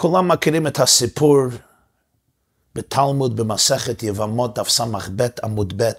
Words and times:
כולם 0.00 0.28
מכירים 0.28 0.66
את 0.66 0.80
הסיפור 0.80 1.38
בתלמוד 2.74 3.36
במסכת 3.36 4.02
יבמות 4.02 4.58
דף 4.58 4.68
ס"ב 4.68 5.26
עמוד 5.44 5.82
ב', 5.82 5.90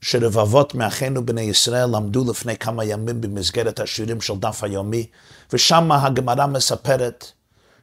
שרבבות 0.00 0.74
מאחינו 0.74 1.26
בני 1.26 1.40
ישראל 1.40 1.96
למדו 1.96 2.30
לפני 2.30 2.56
כמה 2.56 2.84
ימים 2.84 3.20
במסגרת 3.20 3.80
השירים 3.80 4.20
של 4.20 4.34
דף 4.36 4.64
היומי, 4.64 5.06
ושם 5.52 5.92
הגמרא 5.92 6.46
מספרת 6.46 7.32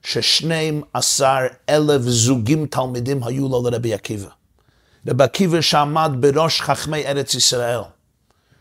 ששנים 0.03 0.81
עשר 0.93 1.39
אלף 1.69 2.01
זוגים 2.01 2.65
תלמידים 2.65 3.23
היו 3.23 3.49
לו 3.49 3.69
לרבי 3.69 3.93
עקיבא. 3.93 4.29
רבי 5.07 5.23
עקיבא 5.23 5.61
שעמד 5.61 6.11
בראש 6.19 6.61
חכמי 6.61 7.05
ארץ 7.05 7.33
ישראל, 7.33 7.81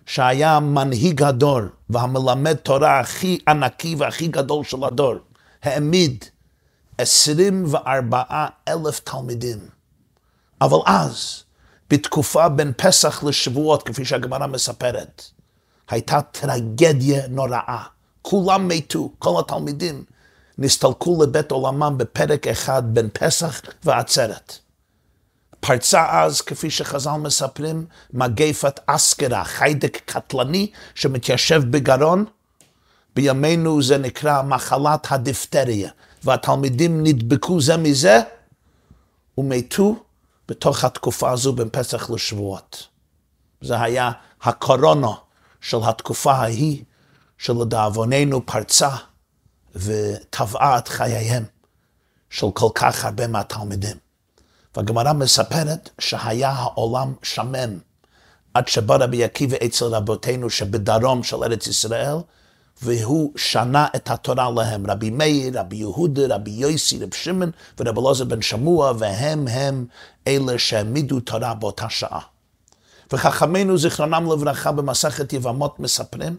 שהיה 0.07 0.61
מנהיג 0.61 1.23
הדור 1.23 1.61
והמלמד 1.91 2.55
תורה 2.55 3.01
הכי 3.01 3.39
ענקי 3.49 3.95
והכי 3.99 4.29
גדול 4.29 4.65
של 4.65 4.85
הדור, 4.85 5.15
העמיד 5.63 6.25
24 7.03 8.23
אלף 8.69 9.01
תלמידים. 9.01 9.59
אבל 10.61 10.79
אז, 10.87 11.43
בתקופה 11.91 12.49
בין 12.49 12.73
פסח 12.77 13.23
לשבועות, 13.25 13.83
כפי 13.83 14.05
שהגמרא 14.05 14.47
מספרת, 14.47 15.23
הייתה 15.91 16.23
טרגדיה 16.23 17.29
נוראה. 17.29 17.83
כולם 18.23 18.69
מתו, 18.69 19.13
כל 19.19 19.41
התלמידים 19.41 20.05
נסתלקו 20.59 21.23
לבית 21.23 21.51
עולמם 21.51 21.95
בפרק 21.99 22.47
אחד 22.47 22.83
בין 22.95 23.09
פסח 23.13 23.61
ועצרת. 23.85 24.59
פרצה 25.61 26.23
אז, 26.23 26.41
כפי 26.41 26.71
שחז"ל 26.71 27.11
מספרים, 27.11 27.87
מגפת 28.13 28.81
אסקרה, 28.87 29.45
חיידק 29.45 30.01
קטלני 30.05 30.71
שמתיישב 30.95 31.63
בגרון. 31.71 32.25
בימינו 33.17 33.83
זה 33.83 33.99
נקרא 33.99 34.43
מחלת 34.43 35.07
הדיפטריה, 35.11 35.91
והתלמידים 36.25 37.03
נדבקו 37.03 37.61
זה 37.61 37.77
מזה 37.77 38.21
ומתו 39.39 39.97
בתוך 40.49 40.85
התקופה 40.85 41.31
הזו 41.31 41.53
בין 41.53 41.69
פסח 41.73 42.11
לשבועות. 42.11 42.89
זה 43.61 43.81
היה 43.81 44.11
הקורונה 44.43 45.13
של 45.61 45.77
התקופה 45.83 46.33
ההיא, 46.33 46.85
שלדאבוננו 47.39 48.47
פרצה 48.47 48.91
וטבעה 49.75 50.79
את 50.79 50.89
חייהם 50.89 51.45
של 52.31 52.47
כל 52.55 52.69
כך 52.75 53.05
הרבה 53.05 53.27
מהתלמידים. 53.27 53.97
והגמרא 54.77 55.13
מספרת 55.13 55.91
שהיה 55.99 56.51
העולם 56.51 57.15
שמם 57.23 57.79
עד 58.55 58.69
שבא 58.69 58.97
רבי 58.97 59.25
עקיבא 59.25 59.57
אצל 59.67 59.85
רבותינו 59.85 60.51
שבדרום 60.51 61.23
של 61.23 61.45
ארץ 61.45 61.67
ישראל, 61.67 62.17
והוא 62.83 63.33
שנה 63.37 63.87
את 63.97 64.11
התורה 64.11 64.51
להם, 64.51 64.91
רבי 64.91 65.11
מאיר, 65.11 65.61
רבי 65.61 65.77
יהודה, 65.77 66.35
רבי 66.35 66.51
יוסי, 66.51 66.97
רבי 66.97 67.17
שמעון 67.17 67.51
ורבי 67.79 68.01
אלעזר 68.01 68.25
בן 68.25 68.43
שמוע, 68.43 68.93
והם 68.99 69.49
הם 69.49 69.87
אלה 70.27 70.59
שהעמידו 70.59 71.21
תורה 71.21 71.55
באותה 71.55 71.89
שעה. 71.89 72.21
וחכמינו 73.13 73.79
זיכרונם 73.79 74.33
לברכה 74.33 74.73
במסכת 74.73 75.33
יבמות 75.33 75.81
מספרים 75.81 76.37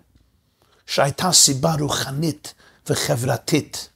שהייתה 0.86 1.32
סיבה 1.32 1.76
רוחנית 1.80 2.54
וחברתית 2.90 3.90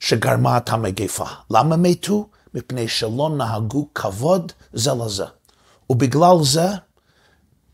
שגרמה 0.00 0.56
את 0.56 0.68
המגפה. 0.68 1.26
למה 1.50 1.76
מתו? 1.76 2.28
מפני 2.54 2.88
שלא 2.88 3.30
נהגו 3.36 3.88
כבוד 3.94 4.52
זה 4.72 4.90
לזה. 4.94 5.24
ובגלל 5.90 6.36
זה, 6.42 6.66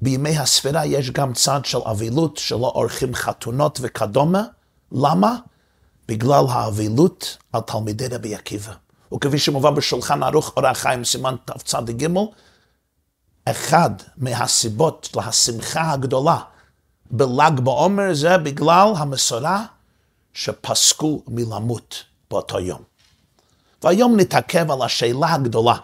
בימי 0.03 0.39
הספירה 0.39 0.87
יש 0.87 1.11
גם 1.11 1.33
צד 1.33 1.65
של 1.65 1.79
אבילות, 1.79 2.37
שלא 2.37 2.71
עורכים 2.75 3.15
חתונות 3.15 3.79
וכדומה. 3.83 4.43
למה? 4.93 5.37
בגלל 6.09 6.45
האבילות 6.49 7.37
על 7.53 7.61
תלמידי 7.61 8.07
רבי 8.09 8.35
עקיבא. 8.35 8.73
וכפי 9.15 9.39
שמובא 9.39 9.71
בשולחן 9.71 10.23
ערוך 10.23 10.53
אור 10.57 10.67
החיים 10.67 11.05
סימן 11.05 11.35
תצ"ג, 11.45 12.07
אחד 13.45 13.91
מהסיבות 14.17 15.09
להשמחה 15.17 15.93
הגדולה 15.93 16.39
בל"ג 17.11 17.61
בעומר 17.61 18.15
זה 18.15 18.39
בגלל 18.39 18.93
המסורה 18.97 19.65
שפסקו 20.33 21.23
מלמות 21.29 22.05
באותו 22.31 22.61
יום. 22.61 22.83
והיום 23.83 24.17
נתעכב 24.17 24.71
על 24.71 24.83
השאלה 24.83 25.35
הגדולה, 25.35 25.75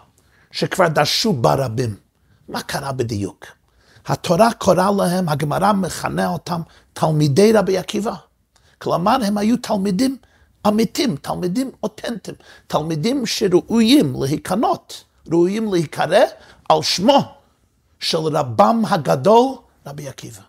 שכבר 0.51 0.89
דרשו 0.89 1.33
בה 1.33 1.55
רבים, 1.55 1.97
מה 2.49 2.63
קרה 2.63 2.93
בדיוק? 2.93 3.56
התורה 4.07 4.53
קוראה 4.53 4.91
להם, 4.97 5.29
הגמרא 5.29 5.73
מכנה 5.73 6.29
אותם 6.29 6.61
תלמידי 6.93 7.53
רבי 7.53 7.79
עקיבא. 7.79 8.15
כלומר, 8.79 9.17
הם 9.25 9.39
היו 9.39 9.57
תלמידים 9.57 10.17
אמיתים, 10.69 11.17
תלמידים 11.17 11.71
אותנטיים, 11.83 12.37
תלמידים 12.67 13.27
שראויים 13.27 14.23
להיכנות, 14.23 15.05
ראויים 15.33 15.73
להיקרא 15.73 16.25
על 16.69 16.83
שמו 16.83 17.35
של 17.99 18.19
רבם 18.19 18.83
הגדול, 18.89 19.55
רבי 19.87 20.09
עקיבא. 20.09 20.43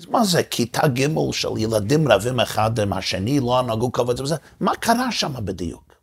אז 0.00 0.06
מה 0.06 0.24
זה, 0.24 0.42
כיתה 0.42 0.88
ג' 0.88 1.32
של 1.32 1.48
ילדים 1.56 2.12
רבים 2.12 2.40
אחד 2.40 2.80
עם 2.80 2.92
השני, 2.92 3.40
לא 3.40 3.62
נהגו 3.66 3.92
כבוד 3.92 4.20
וזה? 4.20 4.36
מה 4.60 4.76
קרה 4.76 5.12
שם 5.12 5.32
בדיוק? 5.44 5.94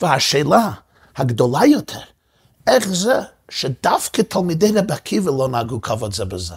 והשאלה 0.00 0.70
הגדולה 1.16 1.66
יותר, 1.66 2.00
איך 2.66 2.88
זה 2.88 3.20
שדווקא 3.52 4.22
תלמידי 4.22 4.72
רבי 4.76 4.92
עקיבא 4.92 5.30
לא 5.30 5.48
נהגו 5.48 5.80
כבוד 5.80 6.12
זה 6.12 6.24
בזה? 6.24 6.54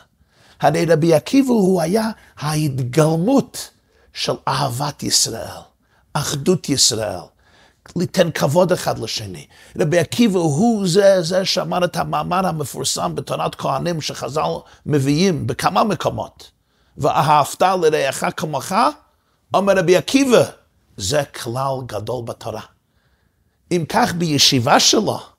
הרי 0.61 0.85
רבי 0.85 1.13
עקיבא 1.13 1.49
הוא 1.49 1.81
היה 1.81 2.09
ההתגלמות 2.37 3.69
של 4.13 4.33
אהבת 4.47 5.03
ישראל, 5.03 5.61
אחדות 6.13 6.69
ישראל. 6.69 7.19
ליתן 7.95 8.31
כבוד 8.31 8.71
אחד 8.71 8.99
לשני. 8.99 9.47
רבי 9.79 9.99
עקיבא 9.99 10.39
הוא 10.39 10.87
זה, 10.87 11.21
זה 11.21 11.45
שאמר 11.45 11.85
את 11.85 11.95
המאמר 11.95 12.47
המפורסם 12.47 13.15
בתורת 13.15 13.55
כהנים 13.55 14.01
שחז"ל 14.01 14.51
מביאים 14.85 15.47
בכמה 15.47 15.83
מקומות. 15.83 16.51
ואהבת 16.97 17.61
לרעך 17.61 18.23
כמוך, 18.37 18.71
אומר 19.53 19.77
רבי 19.77 19.97
עקיבא, 19.97 20.43
זה 20.97 21.23
כלל 21.25 21.75
גדול 21.85 22.23
בתורה. 22.25 22.61
אם 23.71 23.83
כך 23.89 24.13
בישיבה 24.13 24.79
שלו, 24.79 25.34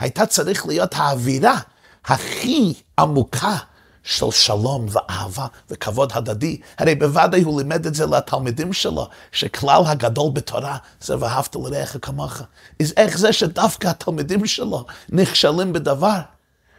הייתה 0.00 0.26
צריך 0.26 0.66
להיות 0.66 0.94
האווירה 0.94 1.58
הכי 2.04 2.74
עמוקה 2.98 3.56
של 4.02 4.30
שלום 4.30 4.86
ואהבה 4.88 5.46
וכבוד 5.70 6.12
הדדי. 6.14 6.60
הרי 6.78 6.94
בוודאי 6.94 7.42
הוא 7.42 7.60
לימד 7.60 7.86
את 7.86 7.94
זה 7.94 8.06
לתלמידים 8.06 8.72
שלו, 8.72 9.08
שכלל 9.32 9.82
הגדול 9.86 10.30
בתורה 10.32 10.76
זה 11.00 11.18
ואהבת 11.18 11.56
לרעך 11.56 11.96
כמוך. 12.02 12.42
אז 12.80 12.92
איך 12.96 13.18
זה 13.18 13.32
שדווקא 13.32 13.88
התלמידים 13.88 14.46
שלו 14.46 14.84
נכשלים 15.08 15.72
בדבר 15.72 16.18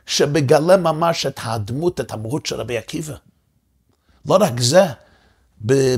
שמגלה 0.05 0.77
ממש 0.77 1.25
את 1.25 1.39
הדמות, 1.43 1.99
את 1.99 2.11
המהות 2.11 2.45
של 2.45 2.55
רבי 2.55 2.77
עקיבא? 2.77 3.13
לא 4.25 4.37
רק 4.39 4.59
זה, 4.59 4.85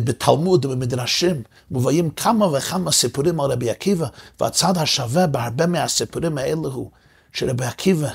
בתלמוד 0.04 0.66
ובמדרשים 0.66 1.44
מובאים 1.72 2.10
כמה 2.10 2.48
וכמה 2.48 2.92
סיפורים 2.92 3.40
על 3.40 3.52
רבי 3.52 3.70
עקיבא, 3.70 4.08
והצד 4.40 4.78
השווה 4.78 5.28
בהרבה 5.28 5.68
מהסיפורים 5.68 6.38
האלה 6.38 6.68
הוא 6.68 6.92
שרבי 7.34 7.66
עקיבא 7.66 8.10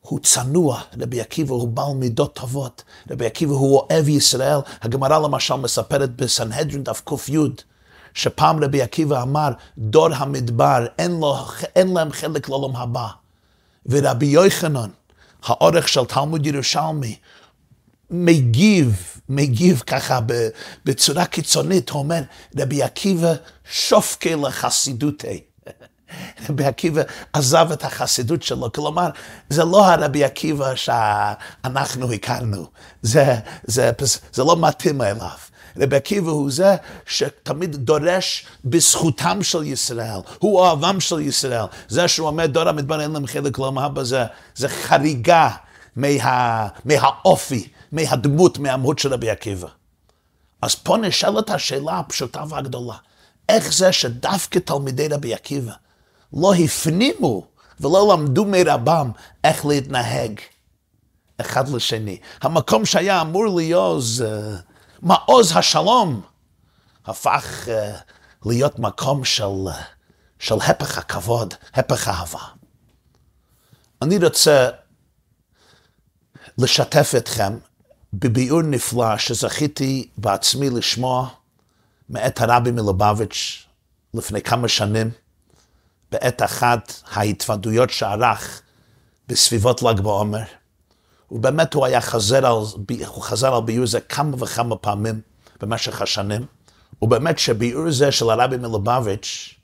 הוא 0.00 0.20
צנוע, 0.20 0.80
רבי 1.00 1.20
עקיבא 1.20 1.54
הוא 1.54 1.68
בעל 1.68 1.94
מידות 1.94 2.34
טובות, 2.34 2.82
רבי 3.10 3.26
עקיבא 3.26 3.52
הוא 3.52 3.80
אוהב 3.80 4.08
ישראל. 4.08 4.58
הגמרא 4.82 5.18
למשל 5.18 5.54
מספרת 5.54 6.16
בסנהדרין 6.16 6.84
דף 6.84 7.02
ק"י, 7.04 7.36
שפעם 8.14 8.64
רבי 8.64 8.82
עקיבא 8.82 9.22
אמר, 9.22 9.48
דור 9.78 10.08
המדבר, 10.14 10.86
אין, 10.98 11.10
לו, 11.10 11.36
אין 11.76 11.94
להם 11.94 12.12
חלק 12.12 12.48
לעולם 12.48 12.76
הבא. 12.76 13.08
ורבי 13.86 14.26
יוחנן, 14.26 14.90
האורך 15.42 15.88
של 15.88 16.04
תלמוד 16.04 16.46
ירושלמי, 16.46 17.16
מגיב, 18.10 19.20
מגיב 19.28 19.82
ככה 19.86 20.20
בצורה 20.84 21.24
קיצונית, 21.24 21.90
הוא 21.90 21.98
אומר, 21.98 22.22
רבי 22.58 22.82
עקיבא 22.82 23.32
שופקי 23.70 24.34
לחסידותי. 24.34 25.47
רבי 26.50 26.64
עקיבא 26.64 27.02
עזב 27.32 27.68
את 27.72 27.84
החסידות 27.84 28.42
שלו, 28.42 28.72
כלומר, 28.72 29.08
זה 29.50 29.64
לא 29.64 29.86
הרבי 29.86 30.24
עקיבא 30.24 30.74
שאנחנו 30.74 32.12
הכרנו, 32.12 32.66
זה, 33.02 33.34
זה, 33.64 33.90
זה 34.32 34.44
לא 34.44 34.56
מתאים 34.60 35.02
אליו. 35.02 35.28
רבי 35.80 35.96
עקיבא 35.96 36.30
הוא 36.30 36.50
זה 36.50 36.76
שתמיד 37.06 37.76
דורש 37.76 38.46
בזכותם 38.64 39.42
של 39.42 39.62
ישראל, 39.62 40.20
הוא 40.38 40.58
אוהבם 40.58 41.00
של 41.00 41.20
ישראל. 41.20 41.64
זה 41.88 42.08
שהוא 42.08 42.26
אומר 42.26 42.46
דור 42.46 42.68
המדבר 42.68 43.00
אין 43.00 43.10
להם 43.10 43.26
חלק 43.26 43.58
לא 43.58 43.72
מהבה, 43.72 44.04
זה, 44.04 44.24
זה 44.54 44.68
חריגה 44.68 45.50
מה, 45.96 46.68
מהאופי, 46.84 47.68
מהדמות, 47.92 48.58
מהמהות 48.58 48.98
של 48.98 49.12
רבי 49.12 49.30
עקיבא. 49.30 49.68
אז 50.62 50.74
פה 50.74 50.96
נשאלת 50.96 51.50
השאלה 51.50 51.98
הפשוטה 51.98 52.44
והגדולה, 52.48 52.94
איך 53.48 53.72
זה 53.72 53.92
שדווקא 53.92 54.58
תלמידי 54.58 55.08
רבי 55.08 55.34
עקיבא 55.34 55.72
לא 56.32 56.54
הפנימו 56.54 57.46
ולא 57.80 58.12
למדו 58.12 58.44
מרבם 58.44 59.10
איך 59.44 59.66
להתנהג 59.66 60.40
אחד 61.40 61.68
לשני. 61.68 62.18
המקום 62.42 62.86
שהיה 62.86 63.20
אמור 63.20 63.46
להיות 63.56 64.02
uh, 64.02 64.22
מעוז 65.02 65.56
השלום, 65.56 66.20
הפך 67.06 67.64
uh, 67.66 67.70
להיות 68.46 68.78
מקום 68.78 69.24
של, 69.24 69.66
של 70.38 70.54
הפך 70.54 70.98
הכבוד, 70.98 71.54
הפך 71.74 72.08
האהבה. 72.08 72.42
אני 74.02 74.18
רוצה 74.18 74.68
לשתף 76.58 77.12
אתכם 77.16 77.58
בביאור 78.12 78.62
נפלא 78.62 79.16
שזכיתי 79.16 80.08
בעצמי 80.16 80.70
לשמוע 80.70 81.28
מאת 82.08 82.40
הרבי 82.40 82.70
מלובביץ' 82.70 83.66
לפני 84.14 84.42
כמה 84.42 84.68
שנים, 84.68 85.10
בעת 86.12 86.42
אחת 86.42 86.92
ההתוודויות 87.12 87.90
שערך 87.90 88.62
בסביבות 89.28 89.82
ל"ג 89.82 90.00
בעומר. 90.00 90.42
ובאמת 91.30 91.74
הוא 91.74 91.86
היה 91.86 92.00
חזר 92.00 92.46
על, 92.46 92.52
הוא 93.06 93.22
חזר 93.22 93.54
על 93.54 93.62
ביאור 93.62 93.86
זה 93.86 94.00
כמה 94.00 94.36
וכמה 94.42 94.76
פעמים 94.76 95.20
במשך 95.60 96.02
השנים. 96.02 96.46
ובאמת 97.02 97.38
שביאור 97.38 97.90
זה 97.90 98.12
של 98.12 98.30
הרבי 98.30 98.56
מלובביץ' 98.56 99.54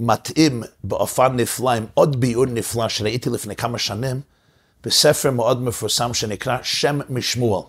מתאים 0.00 0.62
באופן 0.84 1.36
נפלא 1.36 1.70
עם 1.70 1.86
עוד 1.94 2.20
ביאור 2.20 2.46
נפלא 2.46 2.88
שראיתי 2.88 3.30
לפני 3.30 3.56
כמה 3.56 3.78
שנים 3.78 4.20
בספר 4.84 5.30
מאוד 5.30 5.62
מפורסם 5.62 6.14
שנקרא 6.14 6.58
שם 6.62 7.00
משמואל. 7.08 7.62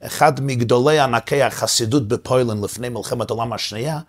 אחד 0.00 0.40
מגדולי 0.40 0.98
ענקי 0.98 1.42
החסידות 1.42 2.08
בפוילן 2.08 2.64
לפני 2.64 2.88
מלחמת 2.88 3.30
העולם 3.30 3.52
השנייה 3.52 4.00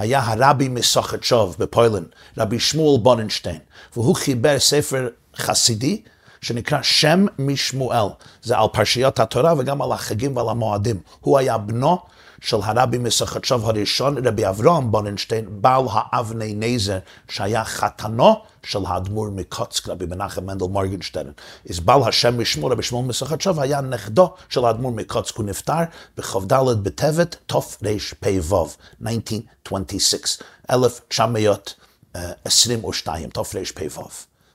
היה 0.00 0.20
הרבי 0.24 0.68
מסוכתשוב 0.68 1.56
בפוילן, 1.58 2.02
רבי 2.38 2.60
שמואל 2.60 3.00
בוננשטיין, 3.02 3.58
והוא 3.96 4.14
חיבר 4.14 4.58
ספר 4.58 5.08
חסידי 5.36 6.02
שנקרא 6.40 6.78
שם 6.82 7.26
משמואל. 7.38 8.06
זה 8.42 8.58
על 8.58 8.66
פרשיות 8.72 9.20
התורה 9.20 9.54
וגם 9.58 9.82
על 9.82 9.92
החגים 9.92 10.36
ועל 10.36 10.48
המועדים. 10.48 11.00
הוא 11.20 11.38
היה 11.38 11.58
בנו 11.58 11.98
של 12.40 12.56
הרבי 12.62 12.98
מסכתשוב 12.98 13.68
הראשון, 13.68 14.26
רבי 14.26 14.48
אברהם 14.48 14.92
בוננשטיין, 14.92 15.46
בעל 15.50 15.84
האבני 15.90 16.54
נזר, 16.56 16.98
שהיה 17.28 17.64
חתנו 17.64 18.42
של 18.62 18.78
האדמו"ר 18.86 19.30
מקוצק, 19.30 19.88
רבי 19.88 20.06
מנחם 20.06 20.46
מנדל 20.46 20.66
מורגנשטיין. 20.66 21.32
אז 21.70 21.80
בעל 21.80 22.02
השם 22.08 22.40
משמו, 22.40 22.66
רבי 22.66 22.82
שמואל 22.82 23.06
מסכתשוב, 23.06 23.60
היה 23.60 23.80
נכדו 23.80 24.34
של 24.48 24.64
האדמו"ר 24.64 24.92
מקוצק, 24.92 25.36
הוא 25.36 25.44
נפטר 25.44 25.80
בכ"ד 26.16 26.52
בטבת 26.82 27.36
תרפ"ו, 27.46 27.86
1926, 29.06 30.38
1922, 30.70 33.30
תרפ"ו. 33.30 34.08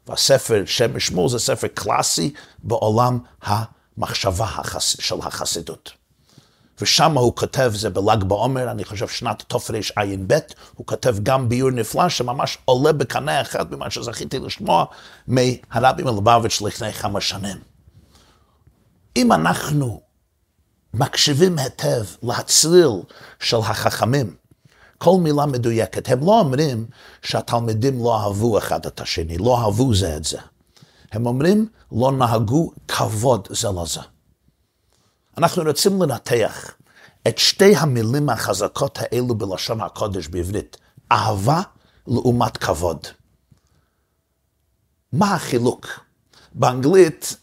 והספר 0.07 0.63
שם 0.65 0.95
משמואל 0.95 1.29
זה 1.29 1.39
ספר 1.39 1.67
קלאסי 1.67 2.33
בעולם 2.63 3.19
המחשבה 3.41 4.47
של 4.79 5.15
החסידות. 5.21 6.04
ושם 6.81 7.17
הוא 7.17 7.35
כותב, 7.35 7.71
זה 7.75 7.89
בל"ג 7.89 8.23
בעומר, 8.23 8.71
אני 8.71 8.85
חושב 8.85 9.07
שנת 9.07 9.43
תרע"ב, 9.47 10.33
הוא 10.75 10.87
כותב 10.87 11.15
גם 11.23 11.49
ביור 11.49 11.71
נפלא 11.71 12.09
שממש 12.09 12.57
עולה 12.65 12.93
בקנה 12.93 13.41
אחד 13.41 13.69
במה 13.69 13.89
שזכיתי 13.89 14.39
לשמוע 14.39 14.85
מהרבי 15.27 16.03
מלובביץ' 16.03 16.61
לפני 16.61 16.93
כמה 16.93 17.21
שנים. 17.21 17.57
אם 19.15 19.31
אנחנו 19.31 20.01
מקשיבים 20.93 21.59
היטב 21.59 22.03
לצליל 22.23 22.91
של 23.39 23.57
החכמים, 23.57 24.35
כל 24.97 25.17
מילה 25.19 25.45
מדויקת, 25.45 26.09
הם 26.09 26.19
לא 26.19 26.39
אומרים 26.39 26.85
שהתלמידים 27.21 28.03
לא 28.03 28.19
אהבו 28.19 28.57
אחד 28.57 28.85
את 28.85 29.01
השני, 29.01 29.37
לא 29.37 29.61
אהבו 29.61 29.95
זה 29.95 30.17
את 30.17 30.23
זה. 30.23 30.37
הם 31.11 31.25
אומרים, 31.25 31.67
לא 31.91 32.11
נהגו 32.11 32.71
כבוד 32.87 33.47
זה 33.51 33.67
לזה. 33.81 34.01
אנחנו 35.37 35.63
רוצים 35.63 36.01
לנתח 36.01 36.71
את 37.27 37.37
שתי 37.37 37.75
המילים 37.75 38.29
החזקות 38.29 38.99
האלו 39.01 39.35
בלשון 39.35 39.81
הקודש 39.81 40.27
בעברית, 40.27 40.77
אהבה 41.11 41.61
לעומת 42.07 42.57
כבוד. 42.57 43.07
מה 45.13 45.35
החילוק? 45.35 45.87
באנגלית 46.53 47.35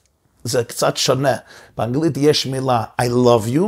זה 0.44 0.65
קצת 0.65 0.97
שונה. 0.97 1.37
באנגלית 1.77 2.17
יש 2.17 2.47
מילה 2.47 2.85
I 3.03 3.05
love 3.05 3.49
you 3.49 3.62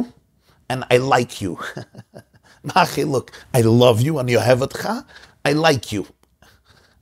and 0.72 0.82
I 0.92 0.96
like 1.12 1.42
you. 1.42 1.64
מה 2.64 2.82
החילוק? 2.82 3.30
I 3.56 3.60
love 3.60 4.04
you, 4.04 4.20
אני 4.20 4.36
אוהב 4.36 4.62
אותך, 4.62 4.88
I 5.48 5.50
like 5.50 5.86
you. 5.86 6.02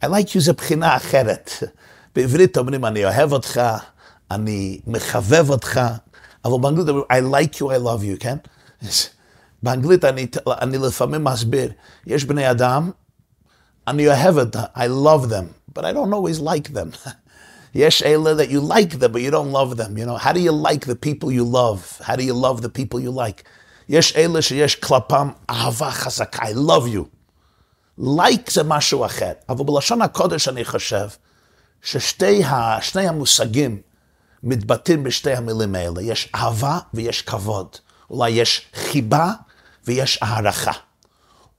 I 0.04 0.06
like 0.06 0.28
you 0.34 0.40
זה 0.40 0.52
בחינה 0.52 0.96
אחרת. 0.96 1.50
בעברית 2.14 2.58
אומרים 2.58 2.84
אני 2.84 3.04
אוהב 3.04 3.32
אותך, 3.32 3.60
אני 4.30 4.80
מחבב 4.86 5.50
אותך, 5.50 5.80
אבל 6.45 6.59
באנגלית 6.61 6.89
אומרים, 6.89 7.05
I 7.11 7.33
like 7.35 7.55
you, 7.55 7.65
I 7.65 7.77
love 7.87 8.01
you, 8.01 8.19
כן? 8.19 8.37
באנגלית 9.63 10.05
אני, 10.05 10.27
אני 10.47 10.77
לפעמים 10.77 11.23
מסביר, 11.23 11.71
יש 12.07 12.25
בני 12.25 12.51
אדם, 12.51 12.91
אני 13.87 14.07
אוהב 14.07 14.37
אותם, 14.37 14.59
I 14.75 14.87
love 14.87 15.29
them, 15.29 15.73
but 15.73 15.81
I 15.81 15.93
don't 15.93 16.13
always 16.13 16.39
like 16.39 16.73
them. 16.73 17.09
יש 17.75 18.03
אלה 18.03 18.33
that 18.35 18.49
you 18.49 18.59
like 18.59 18.99
them, 18.99 19.11
but 19.11 19.21
you 19.21 19.31
don't 19.31 19.51
love 19.51 19.77
them, 19.77 19.97
you 19.97 20.05
know? 20.05 20.17
How 20.17 20.33
do 20.33 20.39
you 20.39 20.51
like 20.51 20.85
the 20.85 20.95
people 20.95 21.31
you 21.31 21.43
love? 21.43 22.01
How 22.01 22.15
do 22.15 22.23
you 22.23 22.33
love 22.33 22.61
the 22.61 22.69
people 22.69 22.99
you 22.99 23.11
like? 23.11 23.43
יש 23.89 24.15
אלה 24.15 24.41
שיש 24.41 24.75
כלפם 24.75 25.29
אהבה 25.49 25.91
חזקה, 25.91 26.43
I 26.43 26.53
love 26.53 26.87
you. 26.95 27.03
like 27.99 28.51
זה 28.51 28.63
משהו 28.63 29.05
אחר, 29.05 29.31
אבל 29.49 29.65
בלשון 29.65 30.01
הקודש 30.01 30.47
אני 30.47 30.65
חושב 30.65 31.07
ששני 31.81 33.07
המושגים 33.07 33.81
מתבטאים 34.42 35.04
בשתי 35.04 35.32
המילים 35.32 35.74
האלה. 35.74 36.02
יש 36.02 36.28
אהבה 36.34 36.78
ויש 36.94 37.22
כבוד. 37.22 37.76
אולי 38.10 38.30
יש 38.30 38.66
חיבה 38.74 39.32
ויש 39.86 40.18
הערכה. 40.22 40.72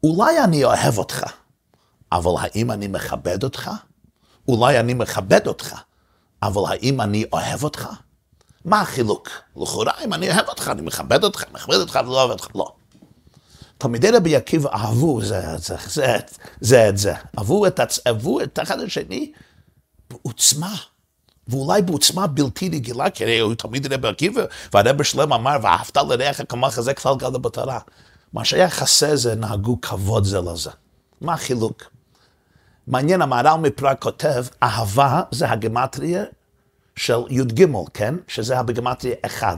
אולי 0.04 0.44
אני 0.44 0.64
אוהב 0.64 0.98
אותך, 0.98 1.24
אבל 2.12 2.32
האם 2.40 2.72
אני 2.72 2.88
מכבד 2.88 3.44
אותך? 3.44 3.72
אולי 4.48 4.80
אני 4.80 4.94
מכבד 4.94 5.48
אותך, 5.48 5.76
אבל 6.44 6.62
האם 6.68 7.02
אני 7.02 7.26
אוהב 7.34 7.64
אותך? 7.64 7.90
מה 8.66 8.82
החילוק? 8.82 9.30
לכאורה, 9.58 9.94
אם 10.04 10.14
אני 10.14 10.32
אוהב 10.32 10.48
אותך, 10.50 10.68
אני 10.68 10.82
מכבד 10.82 11.24
אותך, 11.24 11.44
מכבד 11.52 11.76
אותך 11.76 12.00
ולא 12.04 12.20
אוהב 12.20 12.32
אותך. 12.32 12.48
לא. 12.56 12.76
תלמידי 13.78 14.12
רבי 14.12 14.36
עקיבא 14.36 14.70
אהבו 14.74 15.22
זה 15.22 15.56
את 15.56 15.64
זה, 15.64 15.76
זה, 15.88 16.18
זה 16.62 16.90
את 16.90 16.98
זה. 16.98 17.14
אהבו 17.38 17.68
את, 17.68 17.80
אהבו 18.08 18.42
את 18.42 18.60
אחד 18.64 18.80
השני 18.80 19.32
בעוצמה. 20.10 20.76
ואולי 21.48 21.82
בעוצמה 21.82 22.28
בלתי 22.28 22.70
רגילה, 22.70 23.10
כי 23.10 23.24
הרי 23.24 23.40
הוא 23.40 23.56
תמיד 23.56 23.94
רבי 23.94 24.08
עקיבא, 24.08 24.42
והרבי 24.74 25.04
שלם 25.04 25.34
אמר, 25.34 25.58
ואהבת 25.62 25.98
לרעך 25.98 26.42
כמוך 26.50 26.80
זה 26.80 26.94
כלל 26.94 27.16
גדול 27.16 27.42
בתורה. 27.42 27.80
מה 28.34 28.46
שהיה 28.46 28.70
חסר 28.70 29.16
זה 29.16 29.36
נהגו 29.36 29.82
כבוד 29.82 30.24
זה 30.24 30.40
לזה. 30.42 30.70
מה 31.22 31.34
החילוק? 31.34 31.84
מעניין, 32.88 33.22
המהר"ל 33.22 33.60
מפראג 33.60 33.98
כותב, 34.00 34.46
אהבה 34.64 35.22
זה 35.32 35.50
הגמטריה 35.50 36.24
של 36.96 37.20
י"ג, 37.30 37.66
כן? 37.94 38.16
שזה 38.28 38.62
בגמטריה 38.62 39.16
אחד. 39.26 39.58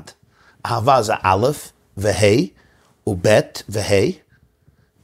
אהבה 0.66 1.02
זה 1.02 1.14
א' 1.22 1.48
וה' 1.98 2.26
וב' 3.08 3.28
וה', 3.70 4.12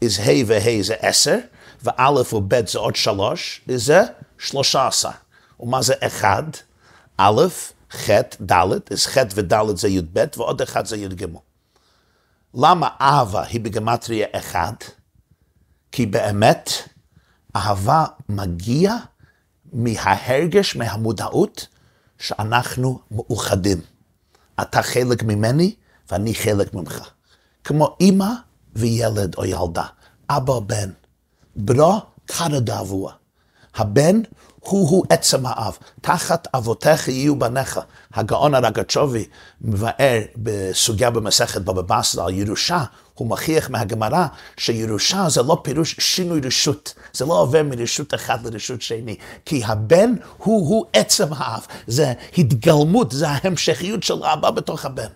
אז 0.04 0.20
ה' 0.20 0.46
וה' 0.46 0.82
זה 0.82 0.96
עשר, 1.00 1.38
וא' 1.84 2.34
וב' 2.34 2.68
זה 2.68 2.80
עוד 2.80 2.96
שלוש, 2.96 3.62
זה 3.76 4.02
שלושה 4.38 4.88
עשר. 4.88 5.10
ומה 5.60 5.82
זה 5.82 5.94
אחד? 6.00 6.44
א', 7.22 7.42
ח', 7.92 8.10
ד', 8.52 8.92
אז 8.92 9.06
ח' 9.06 9.18
וד' 9.36 9.54
זה 9.76 9.88
י"ב, 9.88 10.26
ועוד 10.38 10.62
אחד 10.62 10.86
זה 10.86 10.98
י"ג. 10.98 11.26
למה 12.54 12.90
אהבה 13.02 13.44
היא 13.44 13.62
בגמטריה 13.62 14.28
אחד? 14.32 14.74
כי 15.92 16.06
באמת 16.06 16.70
אהבה 17.56 18.06
מגיע 18.30 18.96
מההרגש, 19.74 20.76
מהמודעות, 20.76 21.68
שאנחנו 22.20 23.00
מאוחדים. 23.12 23.82
אתה 24.62 24.82
חלק 24.82 25.24
ממני 25.24 25.76
ואני 26.12 26.36
חלק 26.36 26.74
ממך. 26.74 27.10
כמו 27.64 27.98
אימא 28.00 28.30
וילד 28.76 29.36
או 29.36 29.46
ילדה, 29.46 29.86
אבא 30.30 30.54
או 30.54 30.62
בן. 30.62 30.90
ברו 31.56 32.00
קרא 32.26 32.60
דאבוה. 32.60 33.14
הבן 33.76 34.22
הוא-הוא 34.62 35.06
עצם 35.10 35.46
האב. 35.46 35.78
תחת 36.02 36.48
אבותיך 36.54 37.08
יהיו 37.08 37.40
בניך. 37.40 37.80
הגאון 38.14 38.56
הרגצ'ובי 38.56 39.26
מבאר 39.62 40.22
בסוגיה 40.36 41.10
במסכת 41.10 41.62
בבא 41.62 41.82
בסרה 41.82 42.26
על 42.26 42.34
ירושה, 42.34 42.84
הוא 43.14 43.30
מכריח 43.30 43.70
מהגמרא 43.70 44.26
שירושה 44.58 45.30
זה 45.30 45.42
לא 45.42 45.62
פירוש 45.64 45.96
שינוי 46.00 46.42
רשות, 46.44 46.94
זה 47.14 47.26
לא 47.26 47.42
עובר 47.42 47.64
מרשות 47.64 48.14
אחת 48.14 48.44
לרשות 48.44 48.82
שני, 48.82 49.16
כי 49.46 49.64
הבן 49.66 50.14
הוא-הוא 50.38 50.86
עצם 50.94 51.28
האב, 51.34 51.66
זה 51.88 52.14
התגלמות, 52.38 53.12
זה 53.12 53.30
ההמשכיות 53.30 54.04
של 54.04 54.24
האבא 54.24 54.52
בתוך 54.52 54.86
הבן. 54.86 55.08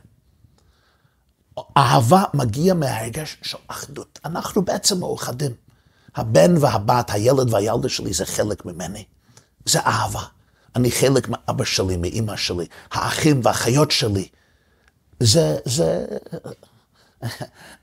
אהבה 1.78 2.24
מגיעה 2.34 2.76
מהרגש 2.76 3.38
של 3.42 3.58
אחדות. 3.68 4.20
אנחנו 4.26 4.62
בעצם 4.62 5.00
מאוחדים. 5.00 5.52
הבן 6.16 6.58
והבת, 6.58 7.10
הילד 7.10 7.54
והילדה 7.54 7.90
שלי 7.90 8.14
זה 8.14 8.26
חלק 8.26 8.66
ממני. 8.66 9.04
זה 9.66 9.80
אהבה. 9.80 10.24
אני 10.76 10.92
חלק 10.92 11.28
מאבא 11.30 11.64
שלי, 11.64 11.98
מאימא 11.98 12.36
שלי, 12.36 12.66
האחים 12.92 13.42
והאחיות 13.44 13.92
שלי. 13.92 14.28
זה, 15.20 15.58
זה, 15.66 16.06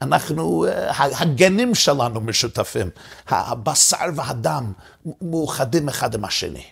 אנחנו, 0.03 0.67
הגנים 0.89 1.75
שלנו 1.75 2.21
משותפים, 2.21 2.91
הבשר 3.29 4.05
והדם 4.15 4.73
מאוחדים 5.23 5.89
אחד 5.89 6.15
עם 6.15 6.25
השני. 6.25 6.65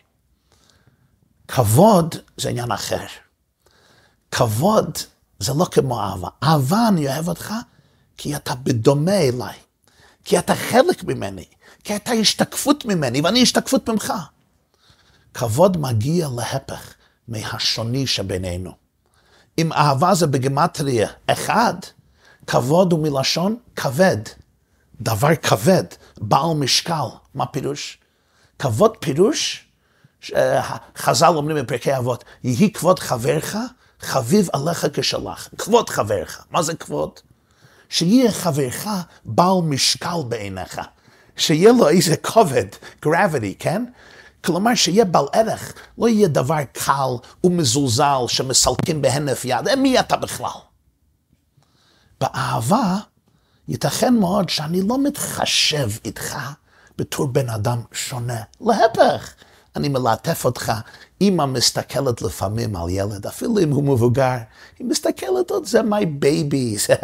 כבוד 1.48 2.14
זה 2.36 2.48
עניין 2.48 2.72
אחר. 2.72 3.06
כבוד 4.30 4.98
זה 5.38 5.52
לא 5.54 5.64
כמו 5.64 6.00
אהבה. 6.00 6.28
אהבה, 6.42 6.88
אני 6.88 7.08
אוהב 7.08 7.28
אותך 7.28 7.54
כי 8.16 8.36
אתה 8.36 8.54
בדומה 8.54 9.18
אליי, 9.18 9.56
כי 10.24 10.38
אתה 10.38 10.54
חלק 10.54 11.04
ממני, 11.04 11.44
כי 11.84 11.96
אתה 11.96 12.12
השתקפות 12.12 12.84
ממני 12.84 13.20
ואני 13.20 13.42
השתקפות 13.42 13.88
ממך. 13.88 14.12
כבוד 15.34 15.76
מגיע 15.76 16.28
להפך 16.36 16.94
מהשוני 17.28 18.06
שבינינו. 18.06 18.72
אם 19.58 19.72
אהבה 19.72 20.14
זה 20.14 20.26
בגמטריה 20.26 21.08
אחד, 21.26 21.74
כבוד 22.46 22.92
הוא 22.92 23.02
מלשון 23.02 23.56
כבד. 23.76 24.16
דבר 25.00 25.36
כבד, 25.36 25.84
בעל 26.18 26.54
משקל. 26.56 27.04
מה 27.34 27.46
פירוש? 27.46 27.98
כבוד 28.58 28.96
פירוש, 28.96 29.66
חז"ל 30.96 31.32
אומרים 31.36 31.56
בפרקי 31.56 31.96
אבות, 31.96 32.24
יהי 32.44 32.72
כבוד 32.72 32.98
חברך, 32.98 33.56
חביב 34.00 34.48
עליך 34.52 34.86
כשלח. 34.92 35.48
כבוד 35.58 35.90
חברך. 35.90 36.44
מה 36.50 36.62
זה 36.62 36.74
כבוד? 36.74 37.10
שיהיה 37.88 38.32
חברך 38.32 38.86
בעל 39.24 39.62
משקל 39.64 40.16
בעיניך. 40.28 40.80
שיהיה 41.36 41.72
לו 41.72 41.88
איזה 41.88 42.16
כובד, 42.16 42.66
gravity, 43.06 43.54
כן? 43.58 43.84
כלומר 44.44 44.74
שיהיה 44.74 45.04
בעל 45.04 45.26
ערך, 45.32 45.72
לא 45.98 46.08
יהיה 46.08 46.28
דבר 46.28 46.64
קל 46.72 47.10
ומזולזל 47.44 48.24
שמסלקים 48.28 49.02
בהנף 49.02 49.44
יד, 49.44 49.68
אה, 49.68 49.76
מי 49.76 50.00
אתה 50.00 50.16
בכלל? 50.16 50.60
באהבה, 52.20 52.96
ייתכן 53.68 54.14
מאוד 54.14 54.48
שאני 54.48 54.82
לא 54.82 55.02
מתחשב 55.02 55.88
איתך 56.04 56.38
בתור 56.98 57.26
בן 57.26 57.48
אדם 57.48 57.80
שונה. 57.92 58.42
להפך, 58.60 59.34
אני 59.76 59.88
מלטף 59.88 60.44
אותך. 60.44 60.72
אמא 61.20 61.46
מסתכלת 61.46 62.22
לפעמים 62.22 62.76
על 62.76 62.88
ילד, 62.88 63.26
אפילו 63.26 63.58
אם 63.58 63.70
הוא 63.70 63.84
מבוגר, 63.84 64.36
היא 64.78 64.86
מסתכלת 64.86 65.50
עוד, 65.50 65.66
זה 65.66 65.80
my 65.80 66.24
baby, 66.24 66.78
זה, 66.86 66.94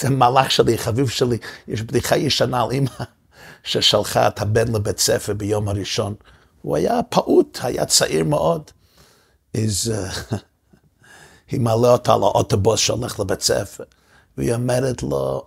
זה 0.00 0.10
מלאך 0.10 0.50
שלי, 0.50 0.78
חביב 0.78 1.08
שלי. 1.08 1.38
יש 1.68 1.82
בדיחה 1.82 2.16
ישנה 2.16 2.62
על 2.62 2.72
אמא 2.72 3.04
ששלחה 3.64 4.28
את 4.28 4.40
הבן 4.40 4.74
לבית 4.74 4.98
ספר 4.98 5.34
ביום 5.34 5.68
הראשון. 5.68 6.14
הוא 6.68 6.76
היה 6.76 7.00
פעוט, 7.08 7.58
היה 7.62 7.86
צעיר 7.86 8.24
מאוד. 8.24 8.70
אז 9.54 9.92
uh, 9.94 10.34
היא 11.50 11.60
מעלה 11.60 11.92
אותה 11.92 12.16
לאוטובוס 12.16 12.80
שהולך 12.80 13.20
לבית 13.20 13.42
ספר. 13.42 13.84
והיא 14.38 14.54
אומרת 14.54 15.02
לו, 15.02 15.46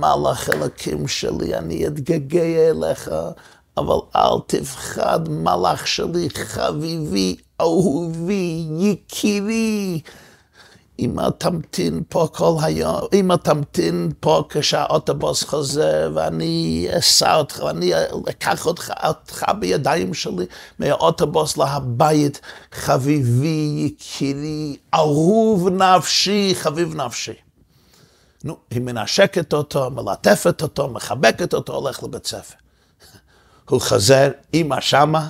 מלאך 0.00 0.50
אלוקים 0.50 1.08
שלי, 1.08 1.54
אני 1.54 1.86
אתגעגע 1.86 2.70
אליך, 2.70 3.10
אבל 3.76 3.96
אל 4.16 4.40
תפחד, 4.46 5.28
מלאך 5.28 5.86
שלי, 5.86 6.28
חביבי, 6.30 7.36
אהובי, 7.60 8.66
יקירי. 8.78 10.00
אמא 10.98 11.28
תמתין 11.38 12.02
פה 12.08 12.28
כל 12.34 12.54
היום, 12.62 13.00
אמא 13.12 13.34
תמתין 13.34 14.12
פה 14.20 14.44
כשהאוטובוס 14.48 15.42
חוזר, 15.42 16.10
ואני 16.14 16.88
אסע 16.98 17.36
אותך, 17.36 17.62
ואני 17.66 17.92
אקח 18.28 18.66
אותך, 18.66 18.92
אותך 19.06 19.44
בידיים 19.58 20.14
שלי 20.14 20.46
מהאוטובוס 20.78 21.56
להבית, 21.56 22.40
חביבי, 22.72 23.86
יקירי, 23.86 24.76
אהוב 24.94 25.68
נפשי, 25.68 26.54
חביב 26.54 26.94
נפשי. 26.94 27.34
נו, 28.44 28.56
היא 28.70 28.80
מנשקת 28.80 29.52
אותו, 29.52 29.90
מלטפת 29.90 30.62
אותו, 30.62 30.88
מחבקת 30.88 31.54
אותו, 31.54 31.74
הולך 31.74 32.02
לבית 32.02 32.26
ספר. 32.26 32.54
הוא 33.70 33.80
חוזר, 33.80 34.30
אמא 34.54 34.80
שמה, 34.80 35.28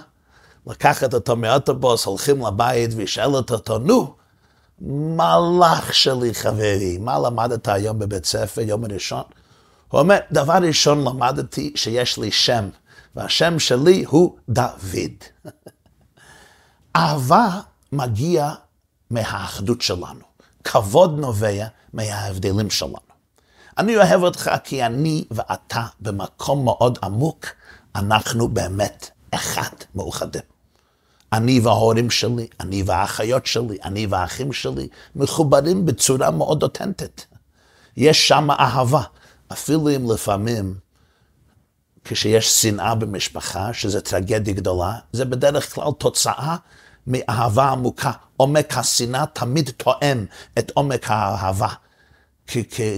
לקחת 0.66 1.14
אותו 1.14 1.37
מאוטובוס, 1.37 2.04
הולכים 2.04 2.46
לבית, 2.46 2.90
והיא 2.94 3.06
שואלת 3.06 3.50
אותו, 3.50 3.78
נו, 3.78 4.15
מלאך 4.80 5.95
שלי 5.95 6.35
חברי, 6.35 6.99
מה 6.99 7.18
למדת 7.18 7.68
היום 7.68 7.99
בבית 7.99 8.25
ספר, 8.25 8.61
יום 8.61 8.85
הראשון? 8.85 9.23
הוא 9.88 10.00
אומר, 10.00 10.18
דבר 10.33 10.59
ראשון 10.62 11.04
למדתי 11.04 11.73
שיש 11.76 12.18
לי 12.18 12.30
שם, 12.30 12.68
והשם 13.14 13.59
שלי 13.59 14.04
הוא 14.09 14.37
דוד. 14.49 15.25
אהבה 16.97 17.61
מגיע 17.92 18.50
מהאחדות 19.11 19.83
שלנו, 19.83 20.25
כבוד 20.64 21.18
נובע 21.18 21.66
מההבדלים 21.92 22.71
שלנו. 22.71 22.97
אני 23.78 23.97
אוהב 23.97 24.23
אותך 24.23 24.50
כי 24.64 24.87
אני 24.87 25.25
ואתה 25.30 25.87
במקום 26.00 26.64
מאוד 26.64 26.99
עמוק, 27.02 27.47
אנחנו 27.95 28.49
באמת 28.49 29.11
אחד 29.30 29.71
מאוחדים. 29.95 30.55
אני 31.36 31.60
וההורים 31.60 32.10
שלי, 32.10 32.46
אני 32.60 32.82
והאחיות 32.86 33.46
שלי, 33.46 33.78
אני 33.84 34.06
והאחים 34.06 34.52
שלי, 34.52 34.88
מחוברים 35.16 35.86
בצורה 35.86 36.30
מאוד 36.30 36.62
אותנטית. 36.62 37.26
יש 37.96 38.28
שם 38.28 38.50
אהבה, 38.50 39.02
אפילו 39.52 39.88
אם 39.96 40.10
לפעמים, 40.10 40.74
כשיש 42.04 42.62
שנאה 42.62 42.94
במשפחה, 42.94 43.72
שזו 43.72 44.00
טרגדיה 44.00 44.54
גדולה, 44.54 44.98
זה 45.12 45.24
בדרך 45.24 45.74
כלל 45.74 45.92
תוצאה 45.98 46.56
מאהבה 47.06 47.68
עמוקה. 47.68 48.10
עומק 48.36 48.76
השנאה 48.76 49.26
תמיד 49.26 49.70
תואם 49.76 50.24
את 50.58 50.72
עומק 50.74 51.10
האהבה. 51.10 51.68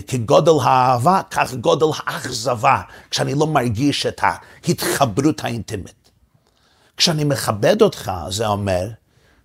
כגודל 0.07 0.53
האהבה, 0.63 1.21
כך 1.31 1.55
גודל 1.55 1.87
האכזבה, 1.99 2.81
כשאני 3.11 3.35
לא 3.35 3.47
מרגיש 3.47 4.07
את 4.07 4.21
ההתחברות 4.23 5.45
האינטימית. 5.45 6.08
כשאני 6.99 7.25
מכבד 7.25 7.83
אותך, 7.83 8.13
זה 8.31 8.47
אומר 8.47 8.89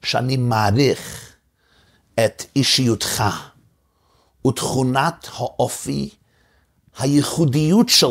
שאני 0.03 0.37
מעריך 0.37 1.33
את 2.25 2.43
אישיותך 2.55 3.23
ותכונת 4.47 5.27
האופי, 5.33 6.09
הייחודיות 6.97 7.89
של, 7.89 8.07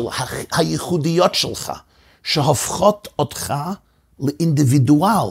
הייחודיות 0.51 1.35
שלך, 1.35 1.71
שהופכות 2.23 3.07
אותך 3.19 3.53
לאינדיבידואל 4.19 5.29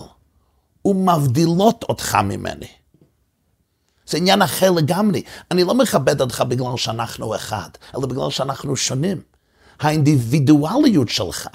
ומבדילות 0.85 1.85
אותך 1.89 2.15
ממני. 2.15 2.69
זה 4.07 4.17
עניין 4.19 4.43
אחר 4.43 4.71
לגמרי. 4.71 5.23
אני 5.51 5.65
לא 5.65 5.75
מכבד 5.75 6.21
אותך 6.21 6.41
בגלל 6.49 6.77
שאנחנו 6.77 7.37
אחד, 7.37 7.69
אלא 7.97 8.07
בגלל 8.07 8.31
שאנחנו 8.31 8.77
שונים. 8.77 9.21
האינדיבידואליות 9.81 11.09
שלך, 11.09 11.49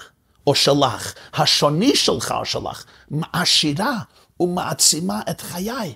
או 0.47 0.55
שלך, 0.55 1.13
השוני 1.33 1.95
שלך 1.95 2.33
או 2.39 2.45
שלך, 2.45 2.85
מעשירה 3.09 3.97
ומעצימה 4.39 5.21
את 5.29 5.41
חיי. 5.41 5.93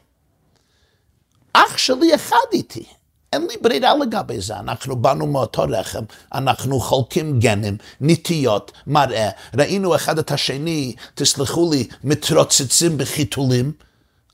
אח 1.54 1.78
שלי 1.78 2.16
אחד 2.16 2.48
איתי. 2.54 2.86
אין 3.34 3.48
לי 3.48 3.56
ברירה 3.62 3.94
לגבי 3.98 4.42
זה, 4.42 4.60
אנחנו 4.60 4.96
באנו 4.96 5.28
מאותו 5.28 5.62
רחם, 5.62 6.04
אנחנו 6.34 6.80
חולקים 6.80 7.40
גנים, 7.40 7.78
נטיות, 8.02 8.72
מראה, 8.88 9.30
ראינו 9.58 9.96
אחד 9.96 10.20
את 10.20 10.32
השני, 10.32 10.96
תסלחו 11.16 11.72
לי, 11.72 11.88
מתרוצצים 12.04 12.98
בחיתולים, 12.98 13.72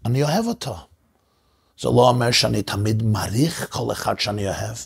אני 0.06 0.24
אוהב 0.24 0.46
אותו. 0.46 0.76
זה 1.80 1.88
לא 1.88 2.10
אומר 2.10 2.32
שאני 2.32 2.62
תמיד 2.62 3.04
מעריך 3.04 3.68
כל 3.70 3.92
אחד 3.92 4.20
שאני 4.20 4.48
אוהב. 4.48 4.78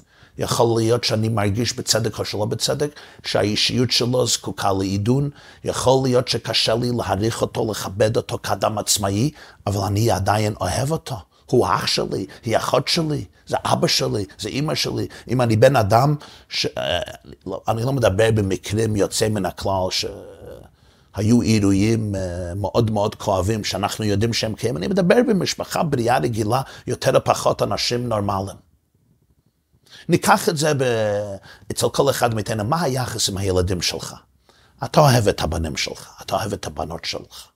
יכול 0.41 0.81
להיות 0.81 1.03
שאני 1.03 1.29
מרגיש 1.29 1.74
בצדק 1.74 2.19
או 2.19 2.25
שלא 2.25 2.45
בצדק, 2.45 3.00
שהאישיות 3.25 3.91
שלו 3.91 4.27
זקוקה 4.27 4.71
לעידון. 4.74 5.29
יכול 5.63 6.03
להיות 6.03 6.27
שקשה 6.27 6.75
לי 6.75 6.91
להעריך 6.98 7.41
אותו, 7.41 7.71
לכבד 7.71 8.17
אותו 8.17 8.38
כאדם 8.43 8.77
עצמאי, 8.77 9.31
אבל 9.67 9.81
אני 9.81 10.12
עדיין 10.12 10.53
אוהב 10.62 10.91
אותו. 10.91 11.15
הוא 11.45 11.65
אח 11.65 11.88
שלי, 11.88 12.25
היא 12.43 12.57
אחות 12.57 12.88
שלי, 12.88 13.25
זה 13.48 13.57
אבא 13.65 13.88
שלי, 13.88 14.25
זה 14.39 14.50
אימא 14.50 14.75
שלי. 14.75 15.07
אם 15.27 15.41
אני 15.41 15.55
בן 15.55 15.75
אדם, 15.75 16.15
ש... 16.50 16.65
אה, 16.77 17.00
לא, 17.45 17.62
אני 17.67 17.83
לא 17.83 17.93
מדבר 17.93 18.31
במקרים 18.31 18.95
יוצאי 18.95 19.29
מן 19.29 19.45
הכלל, 19.45 19.88
ש... 19.89 20.05
היו 21.15 21.41
אירועים 21.41 22.15
אה, 22.15 22.53
מאוד 22.55 22.91
מאוד 22.91 23.15
כואבים 23.15 23.63
שאנחנו 23.63 24.05
יודעים 24.05 24.33
שהם 24.33 24.53
קיימים. 24.53 24.77
אני 24.77 24.88
מדבר 24.88 25.15
במשפחה 25.29 25.83
בריאה 25.83 26.17
רגילה, 26.17 26.62
יותר 26.88 27.15
או 27.15 27.24
פחות 27.24 27.62
אנשים 27.62 28.10
נורמליים. 28.10 28.71
ניקח 30.10 30.50
את 30.50 30.58
זה 30.58 30.74
ב... 30.74 30.84
אצל 31.72 31.89
כל 31.89 32.10
אחד 32.10 32.34
מאיתנו, 32.34 32.63
מה 32.63 32.81
היחס 32.81 33.29
עם 33.29 33.38
הילדים 33.38 33.81
שלך? 33.81 34.15
אתה 34.84 35.00
אוהב 35.00 35.27
את 35.27 35.41
הבנים 35.41 35.77
שלך, 35.77 36.22
אתה 36.22 36.36
אוהב 36.36 36.53
את 36.53 36.65
הבנות 36.65 37.05
שלך. 37.05 37.48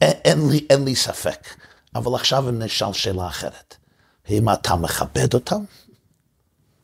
אין, 0.00 0.50
לי, 0.50 0.66
אין 0.70 0.84
לי 0.84 0.96
ספק, 0.96 1.54
אבל 1.94 2.14
עכשיו 2.14 2.50
נשאל 2.50 2.92
שאלה 2.92 3.28
אחרת. 3.28 3.76
האם 4.28 4.52
אתה 4.52 4.76
מכבד 4.76 5.34
אותם? 5.34 5.64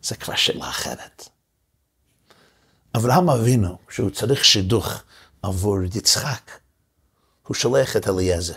זה 0.03 0.17
כבר 0.17 0.37
שאלה 0.37 0.69
אחרת. 0.69 1.29
אברהם 2.97 3.31
אבינו, 3.31 3.79
שהוא 3.91 4.11
צריך 4.11 4.45
שידוך 4.45 5.03
עבור 5.43 5.79
יצחק, 5.95 6.51
הוא 7.47 7.55
שולח 7.55 7.97
את 7.97 8.09
אליעזר. 8.09 8.55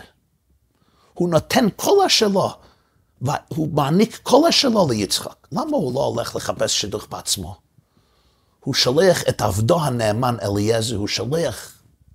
הוא 1.14 1.28
נותן 1.28 1.66
כל 1.76 2.04
השלו, 2.06 2.50
והוא 3.22 3.68
מעניק 3.72 4.20
כל 4.22 4.48
השלו 4.48 4.88
ליצחק. 4.90 5.46
למה 5.52 5.76
הוא 5.76 5.94
לא 5.94 6.04
הולך 6.04 6.36
לחפש 6.36 6.80
שידוך 6.80 7.06
בעצמו? 7.10 7.56
הוא 8.60 8.74
שולח 8.74 9.22
את 9.28 9.42
עבדו 9.42 9.80
הנאמן 9.80 10.36
אליעזר, 10.42 10.96
הוא 10.96 11.08
שולח 11.08 11.72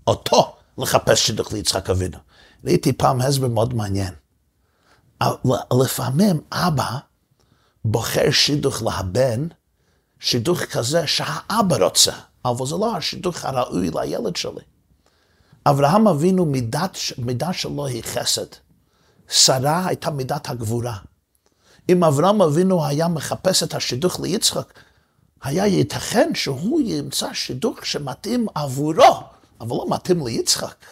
אותו 0.08 0.56
לחפש 0.78 1.28
שידוך 1.28 1.54
ליצחק 1.54 1.90
אבינו. 1.90 2.18
ראיתי 2.66 2.94
פעם 2.94 3.22
הסבר 3.22 3.48
מאוד 3.48 3.74
מעניין. 3.74 4.14
לפעמים 5.82 6.42
אבא 6.52 6.98
בוחר 7.86 8.32
שידוך 8.32 8.82
לבן, 8.82 9.48
שידוך 10.20 10.60
כזה 10.60 11.08
שהאבא 11.08 11.86
רוצה, 11.86 12.12
אבל 12.46 12.66
זה 12.66 12.76
לא 12.76 12.98
השידוך 12.98 13.46
הראוי 13.46 13.90
לילד 13.94 14.36
שלי. 14.36 14.62
אברהם 15.66 16.08
אבינו, 16.08 16.46
מידה 17.18 17.54
שלו 17.54 17.86
היא 17.86 18.04
חסד. 18.04 18.46
שרה 19.34 19.88
הייתה 19.88 20.12
מידת 20.12 20.50
הגבורה. 20.50 20.98
אם 21.90 22.04
אברהם 22.04 22.42
אבינו 22.42 22.86
היה 22.86 23.08
מחפש 23.08 23.64
את 23.64 23.74
השידוך 23.74 24.20
ליצחק, 24.20 24.80
היה 25.44 25.66
ייתכן 25.66 26.32
שהוא 26.36 26.82
ימצא 26.82 27.34
שידוך 27.34 27.86
שמתאים 27.86 28.48
עבורו, 28.56 29.24
אבל 29.62 29.70
לא 29.70 29.86
מתאים 29.90 30.28
ליצחק. 30.28 30.86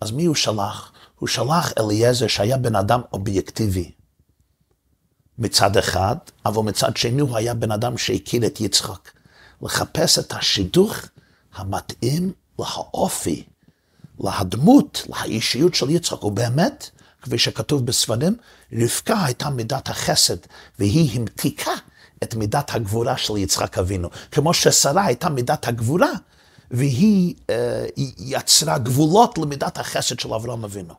אז 0.00 0.10
מי 0.10 0.24
הוא 0.24 0.34
שלח? 0.34 0.92
הוא 1.18 1.28
שלח 1.28 1.72
אליעזר 1.78 2.26
שהיה 2.26 2.56
בן 2.56 2.76
אדם 2.76 3.00
אובייקטיבי. 3.12 3.92
מצד 5.38 5.76
אחד, 5.76 6.16
אבל 6.46 6.62
מצד 6.62 6.96
שני 6.96 7.20
הוא 7.20 7.36
היה 7.36 7.54
בן 7.54 7.72
אדם 7.72 7.98
שהכיר 7.98 8.46
את 8.46 8.60
יצחק. 8.60 9.10
לחפש 9.62 10.18
את 10.18 10.32
השידוך 10.32 10.96
המתאים 11.54 12.32
להאופי, 12.58 13.44
להדמות, 14.20 15.06
לאישיות 15.08 15.74
של 15.74 15.90
יצחק. 15.90 16.24
ובאמת, 16.24 16.90
כפי 17.22 17.38
שכתוב 17.38 17.86
בספרים, 17.86 18.36
רבקה 18.72 19.24
הייתה 19.24 19.50
מידת 19.50 19.88
החסד, 19.88 20.36
והיא 20.78 21.18
המתיקה 21.20 21.70
את 22.22 22.34
מידת 22.34 22.74
הגבורה 22.74 23.16
של 23.16 23.36
יצחק 23.36 23.78
אבינו. 23.78 24.08
כמו 24.30 24.54
ששרה 24.54 25.04
הייתה 25.04 25.28
מידת 25.28 25.68
הגבורה, 25.68 26.10
והיא 26.70 27.34
אה, 27.50 27.86
יצרה 28.18 28.78
גבולות 28.78 29.38
למידת 29.38 29.78
החסד 29.78 30.20
של 30.20 30.34
אברהם 30.34 30.64
אבינו. 30.64 30.94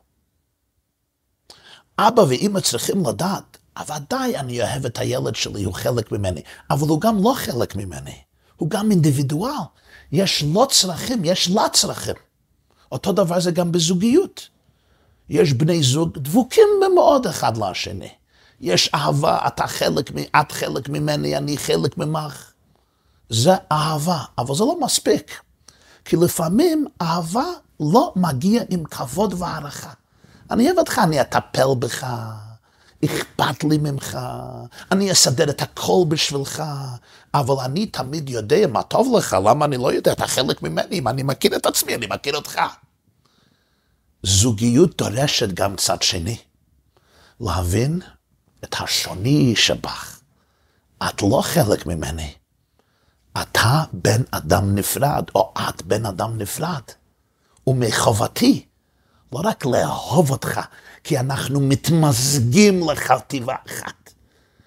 אבא 1.98 2.20
ואימא 2.20 2.60
צריכים 2.60 3.06
לדעת, 3.06 3.58
ודאי 3.88 4.36
אני 4.36 4.62
אוהב 4.62 4.86
את 4.86 4.98
הילד 4.98 5.36
שלי, 5.36 5.64
הוא 5.64 5.74
חלק 5.74 6.12
ממני, 6.12 6.42
אבל 6.70 6.88
הוא 6.88 7.00
גם 7.00 7.22
לא 7.22 7.34
חלק 7.36 7.76
ממני, 7.76 8.18
הוא 8.56 8.70
גם 8.70 8.90
אינדיבידואל. 8.90 9.52
יש 10.12 10.42
לו 10.42 10.66
צרכים, 10.66 11.24
יש 11.24 11.50
לה 11.50 11.68
צרכים. 11.72 12.14
אותו 12.92 13.12
דבר 13.12 13.40
זה 13.40 13.50
גם 13.50 13.72
בזוגיות. 13.72 14.53
יש 15.28 15.52
בני 15.52 15.82
זוג 15.82 16.18
דבוקים 16.18 16.68
מאוד 16.94 17.26
אחד 17.26 17.56
לשני. 17.56 18.08
יש 18.60 18.90
אהבה, 18.94 19.38
אתה 19.46 19.66
חלק, 19.66 20.10
את 20.40 20.52
חלק 20.52 20.88
ממני, 20.88 21.36
אני 21.36 21.58
חלק 21.58 21.98
ממך. 21.98 22.52
זה 23.30 23.52
אהבה, 23.72 24.18
אבל 24.38 24.54
זה 24.54 24.64
לא 24.64 24.80
מספיק. 24.80 25.40
כי 26.04 26.16
לפעמים 26.16 26.86
אהבה 27.02 27.44
לא 27.80 28.12
מגיע 28.16 28.62
עם 28.70 28.84
כבוד 28.84 29.34
והערכה. 29.38 29.90
אני 30.50 30.66
אוהב 30.66 30.78
אותך, 30.78 31.00
אני 31.04 31.20
אטפל 31.20 31.68
בך, 31.78 32.06
אכפת 33.04 33.64
לי 33.64 33.78
ממך, 33.78 34.18
אני 34.92 35.12
אסדר 35.12 35.50
את 35.50 35.62
הכל 35.62 36.04
בשבילך, 36.08 36.62
אבל 37.34 37.64
אני 37.64 37.86
תמיד 37.86 38.30
יודע 38.30 38.66
מה 38.66 38.82
טוב 38.82 39.16
לך, 39.16 39.36
למה 39.44 39.64
אני 39.64 39.76
לא 39.76 39.92
יודע? 39.92 40.12
אתה 40.12 40.26
חלק 40.26 40.62
ממני, 40.62 40.98
אם 40.98 41.08
אני 41.08 41.22
מכיר 41.22 41.56
את 41.56 41.66
עצמי, 41.66 41.94
אני 41.94 42.06
מכיר 42.10 42.36
אותך. 42.36 42.60
זוגיות 44.26 44.96
דורשת 44.98 45.48
גם 45.48 45.76
צד 45.76 46.02
שני. 46.02 46.36
להבין 47.40 48.00
את 48.64 48.74
השוני 48.80 49.56
שבך. 49.56 50.20
את 51.08 51.22
לא 51.22 51.42
חלק 51.44 51.86
ממני. 51.86 52.32
אתה 53.42 53.84
בן 53.92 54.22
אדם 54.30 54.74
נפרד, 54.74 55.24
או 55.34 55.52
את 55.68 55.82
בן 55.82 56.06
אדם 56.06 56.38
נפרד. 56.38 56.82
ומחובתי, 57.66 58.66
לא 59.32 59.40
רק 59.44 59.66
לאהוב 59.66 60.30
אותך, 60.30 60.60
כי 61.04 61.18
אנחנו 61.18 61.60
מתמזגים 61.60 62.90
לחטיבה 62.90 63.54
אחת. 63.66 64.12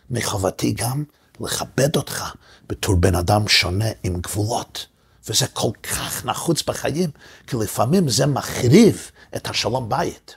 מחובתי 0.09 0.71
גם 0.71 1.03
לכבד 1.39 1.95
אותך 1.95 2.35
בתור 2.69 2.95
בן 2.95 3.15
אדם 3.15 3.47
שונה 3.47 3.89
עם 4.03 4.21
גבולות. 4.21 4.87
וזה 5.27 5.47
כל 5.47 5.71
כך 5.83 6.25
נחוץ 6.25 6.63
בחיים, 6.63 7.09
כי 7.47 7.55
לפעמים 7.57 8.09
זה 8.09 8.25
מחריב 8.25 9.11
את 9.35 9.49
השלום 9.49 9.89
בית. 9.89 10.35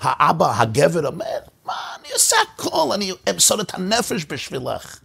האבא, 0.00 0.60
הגבר 0.60 1.06
אומר, 1.06 1.38
מה, 1.64 1.74
אני 2.00 2.12
עושה 2.12 2.36
הכל, 2.54 2.90
אני 2.94 3.12
אמסור 3.30 3.60
את 3.60 3.74
הנפש 3.74 4.26
בשבילך. 4.28 5.00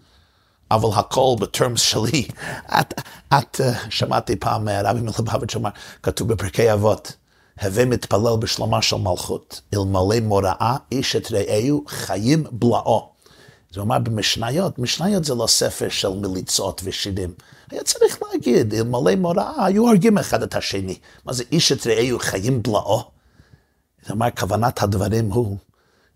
אבל 0.71 0.89
הכל 0.99 1.35
בטרמס 1.39 1.81
שלי. 1.81 2.27
את, 2.79 3.01
את 3.33 3.61
uh, 3.61 3.89
שמעתי 3.89 4.35
פעם 4.35 4.69
רבי 4.69 5.01
מלובביץ' 5.01 5.55
אמר, 5.55 5.69
כתוב 6.03 6.33
בפרקי 6.33 6.73
אבות, 6.73 7.13
הווה 7.61 7.85
מתפלל 7.85 8.35
בשלומה 8.39 8.81
של 8.81 8.95
מלכות, 8.95 9.61
אלמלא 9.73 10.19
מוראה 10.21 10.75
איש 10.91 11.15
את 11.15 11.31
רעהו 11.31 11.83
חיים 11.87 12.43
בלעו. 12.51 13.09
זה 13.71 13.81
אומר 13.81 13.99
במשניות, 13.99 14.79
משניות 14.79 15.25
זה 15.25 15.35
לא 15.35 15.47
ספר 15.47 15.89
של 15.89 16.09
מליצות 16.09 16.81
ושירים. 16.83 17.33
היה 17.75 17.83
צריך 17.83 18.19
להגיד, 18.23 18.73
אלמלא 18.73 19.15
מוראה, 19.15 19.65
היו 19.65 19.83
הורגים 19.83 20.17
אחד 20.17 20.43
את 20.43 20.55
השני. 20.55 20.99
מה 21.25 21.33
זה 21.33 21.43
איש 21.51 21.71
את 21.71 21.87
רעהו 21.87 22.19
חיים 22.19 22.63
בלעו? 22.63 23.03
אומרת, 24.09 24.39
כוונת 24.39 24.83
הדברים 24.83 25.31
הוא, 25.31 25.57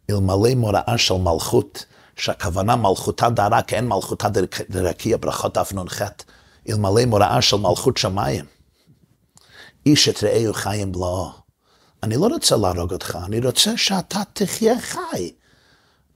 אלמלא 0.09 0.55
מוראה 0.55 0.97
של 0.97 1.13
מלכות, 1.13 1.85
שהכוונה 2.15 2.75
מלכותה 2.75 3.29
דרה, 3.29 3.61
כי 3.61 3.75
אין 3.75 3.87
מלכותה 3.87 4.27
דרקיע, 4.69 5.17
ברכות 5.17 5.57
אף 5.57 5.73
נ"ח, 5.73 6.01
אלמלא 6.69 7.05
מוראה 7.05 7.41
של 7.41 7.57
מלכות 7.57 7.97
שמיים. 7.97 8.45
איש 9.85 10.09
את 10.09 10.23
רעהו 10.23 10.53
חיים 10.53 10.91
בלעו. 10.91 11.29
אני 12.03 12.15
לא 12.15 12.27
רוצה 12.27 12.57
להרוג 12.57 12.93
אותך, 12.93 13.17
אני 13.25 13.39
רוצה 13.39 13.77
שאתה 13.77 14.19
תחיה 14.33 14.81
חי. 14.81 15.31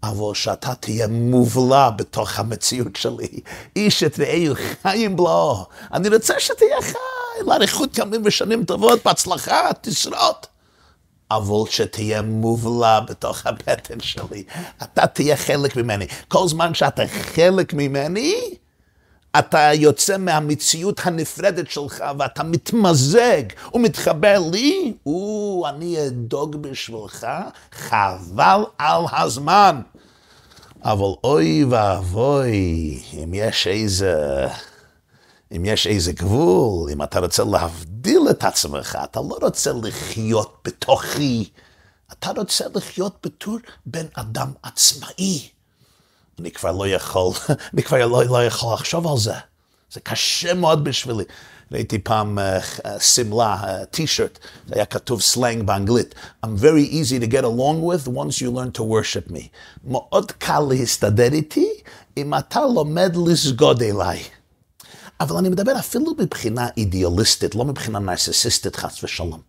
אבל 0.03 0.33
שאתה 0.33 0.75
תהיה 0.75 1.07
מובלע 1.07 1.89
בתוך 1.89 2.39
המציאות 2.39 2.95
שלי. 2.95 3.39
איש 3.75 4.03
את 4.03 4.19
רעהו 4.19 4.55
חיים 4.81 5.15
בלעו. 5.15 5.65
אני 5.93 6.09
רוצה 6.09 6.33
שתהיה 6.39 6.81
חי, 6.81 6.97
לאריכות 7.47 7.97
ימים 7.97 8.21
ושנים 8.25 8.65
טובות, 8.65 8.99
בהצלחה, 9.05 9.69
תשרוד. 9.81 10.35
אבל 11.31 11.69
שתהיה 11.69 12.21
מובלע 12.21 12.99
בתוך 12.99 13.45
הבטן 13.45 13.99
שלי. 13.99 14.43
אתה 14.83 15.07
תהיה 15.07 15.37
חלק 15.37 15.75
ממני. 15.75 16.07
כל 16.27 16.47
זמן 16.47 16.73
שאתה 16.73 17.03
חלק 17.07 17.73
ממני, 17.73 18.55
אתה 19.39 19.73
יוצא 19.73 20.17
מהמציאות 20.17 21.01
הנפרדת 21.03 21.71
שלך 21.71 22.03
ואתה 22.19 22.43
מתמזג 22.43 23.43
ומתחבר 23.73 24.39
לי, 24.51 24.93
או, 25.05 25.65
אני 25.69 26.07
אדוג 26.07 26.55
בשבילך, 26.55 27.27
חבל 27.71 28.63
על 28.77 29.03
הזמן. 29.11 29.81
אבל 30.83 31.13
אוי 31.23 31.65
ואבוי, 31.69 32.99
אם 33.13 33.33
יש 33.33 33.67
איזה... 33.67 34.47
אם 35.55 35.65
יש 35.65 35.87
איזה 35.87 36.13
גבול, 36.13 36.91
אם 36.91 37.03
אתה 37.03 37.19
רוצה 37.19 37.43
להבדיל 37.43 38.21
את 38.29 38.43
עצמך, 38.43 38.97
אתה 39.03 39.19
לא 39.19 39.37
רוצה 39.41 39.71
לחיות 39.83 40.57
בתוכי, 40.65 41.49
אתה 42.11 42.31
רוצה 42.37 42.65
לחיות 42.75 43.17
בתור 43.23 43.57
בן 43.85 44.05
אדם 44.13 44.51
עצמאי. 44.63 45.49
אני 46.39 46.51
כבר 46.51 46.71
לא 46.71 46.87
יכול, 46.87 47.33
אני 47.73 47.83
כבר 47.83 48.07
לא, 48.07 48.23
לא 48.25 48.45
יכול 48.45 48.73
לחשוב 48.73 49.07
על 49.07 49.17
זה. 49.17 49.33
זה 49.91 49.99
קשה 49.99 50.53
מאוד 50.53 50.83
בשבילי. 50.83 51.23
ראיתי 51.73 51.99
פעם 51.99 52.39
שמלה, 52.99 53.57
uh, 53.61 53.85
טי-שירט, 53.85 54.37
uh, 54.37 54.69
זה 54.69 54.75
היה 54.75 54.85
כתוב 54.85 55.21
סלנג 55.21 55.63
באנגלית. 55.63 56.15
I'm 56.45 56.49
very 56.59 56.93
easy 56.93 57.23
to 57.23 57.27
get 57.27 57.43
along 57.43 57.81
with 57.81 58.07
once 58.07 58.41
you 58.41 58.51
learn 58.51 58.77
to 58.77 58.81
worship 58.81 59.31
me. 59.31 59.41
מאוד 59.83 60.31
קל 60.31 60.59
להסתדר 60.69 61.33
איתי 61.33 61.69
אם 62.17 62.33
אתה 62.33 62.59
לומד 62.75 63.15
לסגוד 63.27 63.83
אליי. 63.83 64.23
אבל 65.19 65.37
אני 65.37 65.49
מדבר 65.49 65.79
אפילו 65.79 66.13
מבחינה 66.19 66.67
אידיאליסטית, 66.77 67.55
לא 67.55 67.65
מבחינה 67.65 67.99
נרסיסיסטית, 67.99 68.75
חס 68.75 69.03
ושלום. 69.03 69.41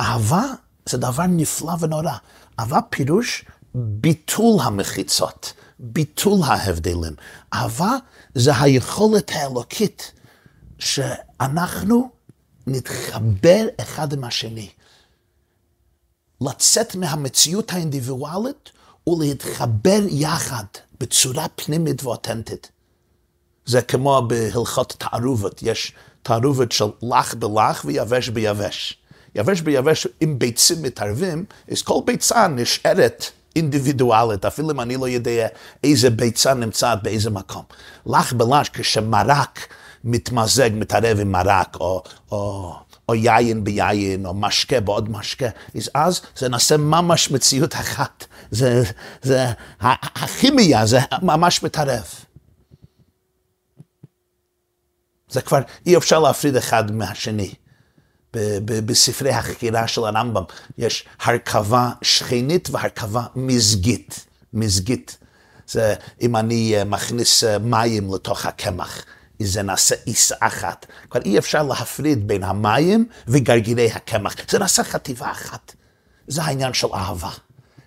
אהבה 0.00 0.44
זה 0.86 0.98
דבר 0.98 1.26
נפלא 1.28 1.72
ונורא. 1.80 2.12
אהבה 2.60 2.78
פירוש 2.90 3.44
ביטול 3.74 4.60
המחיצות, 4.62 5.52
ביטול 5.78 6.38
ההבדלים. 6.44 7.12
אהבה 7.54 7.96
זה 8.34 8.60
היכולת 8.60 9.30
האלוקית 9.34 10.12
שאנחנו 11.42 12.10
נתחבר 12.66 13.66
אחד 13.80 14.12
עם 14.12 14.24
השני. 14.24 14.68
לצאת 16.40 16.94
מהמציאות 16.94 17.72
האינדיבידואלית 17.72 18.70
ולהתחבר 19.06 20.00
יחד 20.10 20.64
בצורה 21.00 21.46
פנימית 21.48 22.04
ואותנטית. 22.04 22.70
זה 23.66 23.82
כמו 23.82 24.22
בהלכות 24.28 24.96
תערובת, 24.98 25.62
יש 25.62 25.92
תערובת 26.22 26.72
של 26.72 26.84
לח 27.02 27.34
בלח 27.34 27.84
ויבש 27.84 28.28
ביבש. 28.28 28.98
יבש 29.34 29.60
ביבש, 29.60 30.06
אם 30.22 30.38
ביצים 30.38 30.82
מתערבים, 30.82 31.44
אז 31.70 31.82
כל 31.82 32.00
ביצה 32.04 32.48
נשארת 32.48 33.24
אינדיבידואלית, 33.56 34.44
אפילו 34.44 34.70
אם 34.70 34.80
אני 34.80 34.96
לא 34.96 35.08
יודע 35.08 35.46
איזה 35.84 36.10
ביצה 36.10 36.54
נמצאת 36.54 37.02
באיזה 37.02 37.30
מקום. 37.30 37.62
לך 38.06 38.32
בלש, 38.32 38.68
כשמרק 38.68 39.66
מתמזג, 40.06 40.70
מתערב 40.72 41.20
עם 41.20 41.32
מרק, 41.32 41.76
או, 41.80 42.02
או, 42.32 42.72
או 43.08 43.14
יין 43.14 43.64
ביין, 43.64 44.26
או 44.26 44.34
משקה 44.34 44.80
בעוד 44.80 45.10
משקה, 45.10 45.48
אז 45.94 46.20
זה 46.36 46.48
נעשה 46.48 46.76
ממש 46.76 47.30
מציאות 47.30 47.74
אחת. 47.74 48.24
זה, 48.50 48.82
זה, 49.22 49.46
הכימיה 49.80 50.86
זה 50.86 50.98
ממש 51.22 51.62
מתערב. 51.62 52.04
זה 55.28 55.40
כבר, 55.40 55.60
אי 55.86 55.96
אפשר 55.96 56.18
להפריד 56.18 56.56
אחד 56.56 56.92
מהשני. 56.92 57.54
בספרי 58.66 59.30
החקירה 59.30 59.88
של 59.88 60.04
הרמב"ם 60.04 60.42
יש 60.78 61.04
הרכבה 61.20 61.90
שכנית 62.02 62.68
והרכבה 62.70 63.22
מזגית. 63.36 64.26
מזגית. 64.52 65.18
זה 65.66 65.94
אם 66.20 66.36
אני 66.36 66.74
אה, 66.78 66.84
מכניס 66.84 67.44
אה, 67.44 67.58
מים 67.58 68.14
לתוך 68.14 68.46
הקמח, 68.46 69.04
זה 69.40 69.62
נעשה 69.62 69.94
עיסה 70.04 70.34
אחת. 70.40 70.86
כבר 71.10 71.20
אי 71.22 71.38
אפשר 71.38 71.62
להפריד 71.62 72.28
בין 72.28 72.42
המים 72.42 73.08
וגרגירי 73.28 73.92
הקמח. 73.92 74.34
זה 74.50 74.58
נעשה 74.58 74.84
חטיבה 74.84 75.30
אחת. 75.30 75.74
זה 76.26 76.42
העניין 76.42 76.72
של 76.72 76.86
אהבה. 76.94 77.30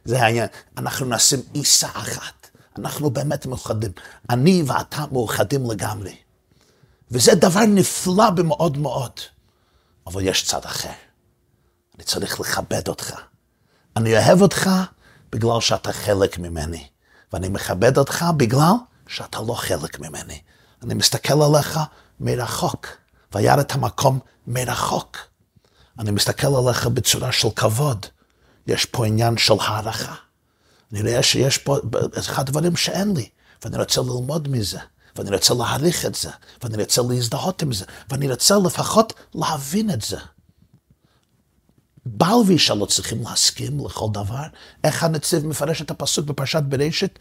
זה 0.06 0.22
העניין, 0.22 0.48
אנחנו 0.78 1.06
נשים 1.06 1.40
עיסה 1.54 1.88
אחת. 1.94 2.50
אנחנו 2.78 3.10
באמת 3.10 3.46
מאוחדים. 3.46 3.92
אני 4.30 4.64
ואתה 4.66 5.06
מאוחדים 5.12 5.72
לגמרי. 5.72 6.16
וזה 7.12 7.36
דבר 7.36 7.66
נפלא 7.68 8.30
במאוד 8.30 8.78
מאוד. 8.78 9.12
אבל 10.08 10.28
יש 10.28 10.44
צד 10.44 10.66
אחר. 10.66 10.90
אני 11.96 12.04
צריך 12.04 12.40
לכבד 12.40 12.88
אותך. 12.88 13.14
אני 13.96 14.18
אוהב 14.18 14.42
אותך 14.42 14.70
בגלל 15.32 15.62
שאתה 15.62 15.94
חלק 15.94 16.40
ממני, 16.40 16.88
ואני 17.34 17.50
מכבד 17.50 17.98
אותך 17.98 18.26
בגלל 18.38 18.74
שאתה 19.08 19.40
לא 19.48 19.54
חלק 19.54 20.00
ממני. 20.00 20.42
אני 20.84 20.94
מסתכל 20.94 21.42
עליך 21.42 21.80
מרחוק, 22.20 22.88
וירא 23.36 23.62
את 23.62 23.72
המקום 23.72 24.20
מרחוק. 24.48 25.18
אני 26.00 26.12
מסתכל 26.12 26.48
עליך 26.56 26.88
בצורה 26.88 27.32
של 27.32 27.50
כבוד. 27.56 28.06
יש 28.68 28.86
פה 28.86 29.06
עניין 29.06 29.38
של 29.38 29.54
הערכה. 29.60 30.16
אני 30.92 31.02
רואה 31.02 31.24
שיש 31.24 31.58
פה 31.58 31.78
אחד 32.20 32.50
הדברים 32.50 32.76
שאין 32.76 33.18
לי, 33.18 33.30
ואני 33.64 33.78
רוצה 33.78 34.02
ללמוד 34.02 34.48
מזה. 34.48 34.80
ואני 35.16 35.30
רוצה 35.30 35.54
להעריך 35.54 36.06
את 36.06 36.16
זה, 36.16 36.30
ואני 36.64 36.78
רוצה 36.78 37.02
להזדהות 37.10 37.62
עם 37.62 37.74
זה, 37.74 37.86
ואני 38.10 38.32
רוצה 38.32 38.56
לפחות 38.66 39.14
להבין 39.36 39.90
את 39.92 40.02
זה. 40.02 40.18
בעל 42.06 42.38
ואישה 42.48 42.74
לא 42.74 42.86
צריכים 42.86 43.24
להסכים 43.24 43.86
לכל 43.86 44.08
דבר. 44.14 44.44
איך 44.84 45.04
הנציב 45.04 45.46
מפרש 45.46 45.82
את 45.82 45.92
הפסוק 45.92 46.26
בפרשת 46.26 46.64
בראשית? 46.64 47.20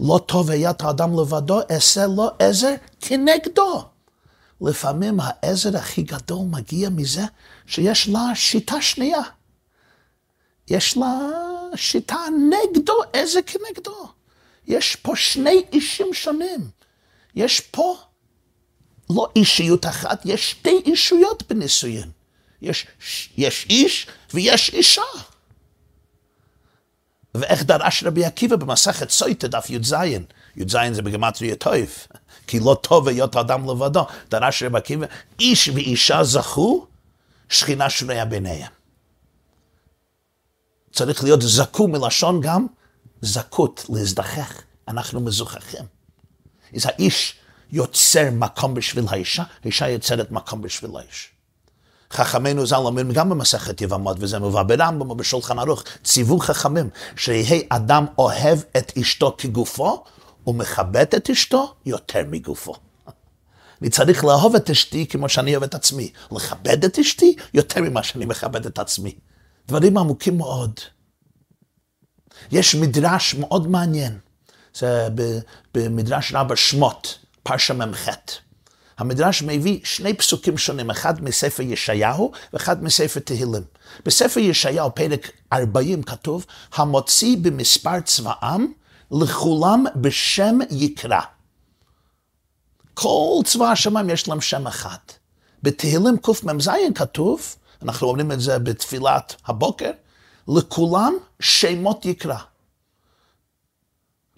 לא 0.00 0.20
טוב 0.26 0.50
היות 0.50 0.82
האדם 0.82 1.20
לבדו, 1.20 1.60
אעשה 1.70 2.06
לו 2.06 2.30
עזר 2.38 2.74
כנגדו. 3.00 3.84
לפעמים 4.60 5.18
העזר 5.22 5.76
הכי 5.76 6.02
גדול 6.02 6.46
מגיע 6.50 6.88
מזה 6.88 7.22
שיש 7.66 8.08
לה 8.08 8.34
שיטה 8.34 8.82
שנייה. 8.82 9.20
יש 10.70 10.96
לה 10.96 11.18
שיטה 11.74 12.18
נגדו, 12.50 12.94
עזר 13.12 13.40
כנגדו. 13.46 14.08
יש 14.66 14.96
פה 14.96 15.16
שני 15.16 15.62
אישים 15.72 16.14
שונים. 16.14 16.70
יש 17.34 17.60
פה 17.60 17.96
לא 19.10 19.28
אישיות 19.36 19.86
אחת, 19.86 20.20
יש 20.24 20.50
שתי 20.50 20.82
אישויות 20.86 21.42
בנישואין. 21.48 22.10
יש, 22.62 22.86
יש 23.36 23.66
איש 23.70 24.06
ויש 24.34 24.70
אישה. 24.70 25.02
ואיך 27.40 27.64
דרש 27.64 28.04
רבי 28.04 28.24
עקיבא 28.24 28.56
במסכת 28.56 29.10
סויטה, 29.10 29.48
דף 29.48 29.70
י"ז, 29.70 29.94
י"ז 30.56 30.76
זה 30.92 31.02
בגמטריה 31.02 31.56
טוב, 31.56 31.74
כי 32.46 32.60
לא 32.60 32.76
טוב 32.82 33.08
היות 33.08 33.36
האדם 33.36 33.70
לבדו, 33.70 34.06
דרש 34.30 34.62
רבי 34.62 34.78
עקיבא, 34.78 35.06
איש 35.40 35.68
ואישה 35.68 36.24
זכו, 36.24 36.86
שכינה 37.48 37.90
שרויה 37.90 38.24
ביניהם. 38.24 38.72
צריך 40.92 41.24
להיות 41.24 41.42
זכו 41.42 41.88
מלשון 41.88 42.40
גם 42.40 42.66
זכות, 43.22 43.86
להזדחך, 43.88 44.62
אנחנו 44.88 45.20
מזוכחים. 45.20 45.84
אז 46.74 46.86
האיש 46.86 47.34
יוצר 47.72 48.30
מקום 48.32 48.74
בשביל 48.74 49.04
האישה, 49.08 49.42
האישה 49.64 49.88
יוצרת 49.88 50.30
מקום 50.30 50.62
בשביל 50.62 50.90
האיש. 50.96 51.30
חכמינו 52.12 52.66
ז"ל 52.66 52.74
אומרים 52.74 53.12
גם 53.12 53.30
במסכת 53.30 53.80
יבמות, 53.80 54.16
וזה 54.20 54.38
מובא 54.38 54.62
ברמב"ם 54.62 55.10
ובשולחן 55.10 55.58
ערוך, 55.58 55.84
ציוו 56.04 56.38
חכמים, 56.38 56.90
שיהא 57.16 57.58
אדם 57.68 58.06
אוהב 58.18 58.58
את 58.76 58.92
אשתו 58.98 59.34
כגופו, 59.38 60.04
ומכבד 60.46 61.14
את 61.14 61.30
אשתו 61.30 61.74
יותר 61.86 62.22
מגופו. 62.30 62.74
אני 63.82 63.90
צריך 63.90 64.24
לאהוב 64.24 64.54
את 64.54 64.70
אשתי 64.70 65.06
כמו 65.06 65.28
שאני 65.28 65.50
אוהב 65.50 65.62
את 65.62 65.74
עצמי, 65.74 66.12
לכבד 66.32 66.84
את 66.84 66.98
אשתי 66.98 67.36
יותר 67.54 67.80
ממה 67.80 68.02
שאני 68.02 68.24
מכבד 68.24 68.66
את 68.66 68.78
עצמי. 68.78 69.14
דברים 69.68 69.98
עמוקים 69.98 70.38
מאוד. 70.38 70.80
יש 72.52 72.74
מדרש 72.74 73.34
מאוד 73.34 73.68
מעניין. 73.68 74.18
זה 74.74 75.08
במדרש 75.74 76.32
רבה 76.34 76.56
שמות, 76.56 77.18
פרשה 77.42 77.74
מ"ח. 77.74 78.08
המדרש 78.98 79.42
מביא 79.42 79.80
שני 79.84 80.14
פסוקים 80.14 80.58
שונים, 80.58 80.90
אחד 80.90 81.24
מספר 81.24 81.62
ישעיהו 81.62 82.32
ואחד 82.52 82.84
מספר 82.84 83.20
תהילים. 83.20 83.62
בספר 84.04 84.40
ישעיהו, 84.40 84.94
פרק 84.94 85.30
40, 85.52 86.02
כתוב, 86.02 86.46
המוציא 86.74 87.36
במספר 87.42 88.00
צבאם, 88.00 88.72
לכולם 89.10 89.84
בשם 89.96 90.58
יקרא. 90.70 91.20
כל 92.94 93.40
צבא 93.44 93.64
השמיים 93.64 94.10
יש 94.10 94.28
להם 94.28 94.40
שם 94.40 94.66
אחד. 94.66 94.96
בתהילים 95.62 96.16
קמ"ז 96.16 96.70
כתוב, 96.94 97.56
אנחנו 97.82 98.08
אומרים 98.08 98.32
את 98.32 98.40
זה 98.40 98.58
בתפילת 98.58 99.34
הבוקר, 99.46 99.90
לכולם 100.48 101.14
שמות 101.40 102.04
יקרא. 102.04 102.38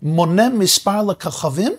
מונה 0.03 0.49
מספר 0.49 1.03
לכוכבים, 1.03 1.73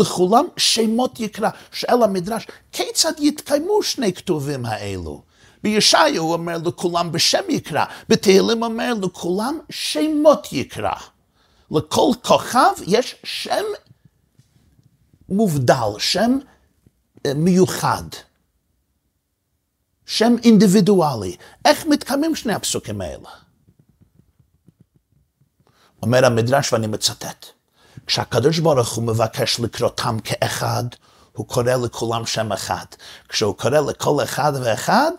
לכולם 0.00 0.44
שמות 0.56 1.20
יקרא. 1.20 1.50
שאל 1.72 2.02
המדרש, 2.02 2.46
כיצד 2.72 3.12
יתקיימו 3.18 3.82
שני 3.82 4.12
כתובים 4.12 4.66
האלו? 4.66 5.22
בישעיה 5.62 6.20
הוא 6.20 6.32
אומר 6.32 6.58
לכולם 6.64 7.12
בשם 7.12 7.42
יקרא, 7.48 7.84
בתהילים 8.08 8.62
אומר 8.62 8.94
לכולם 9.02 9.58
שמות 9.70 10.52
יקרא. 10.52 10.94
לכל 11.70 12.10
כוכב 12.22 12.72
יש 12.86 13.16
שם 13.24 13.64
מובדל, 15.28 15.98
שם 15.98 16.38
אה, 17.26 17.34
מיוחד, 17.34 18.02
שם 20.06 20.34
אינדיבידואלי. 20.44 21.36
איך 21.64 21.86
מתקיימים 21.86 22.34
שני 22.34 22.54
הפסוקים 22.54 23.00
האלה? 23.00 23.28
אומר 26.02 26.24
המדרש, 26.24 26.72
ואני 26.72 26.86
מצטט, 26.86 27.46
כשהקדוש 28.06 28.58
ברוך 28.58 28.92
הוא 28.92 29.04
מבקש 29.04 29.60
לקרותם 29.60 30.16
כאחד, 30.24 30.84
הוא 31.32 31.46
קורא 31.46 31.74
לכולם 31.74 32.26
שם 32.26 32.52
אחד. 32.52 32.84
כשהוא 33.28 33.54
קורא 33.56 33.80
לכל 33.80 34.22
אחד 34.22 34.52
ואחד, 34.62 35.10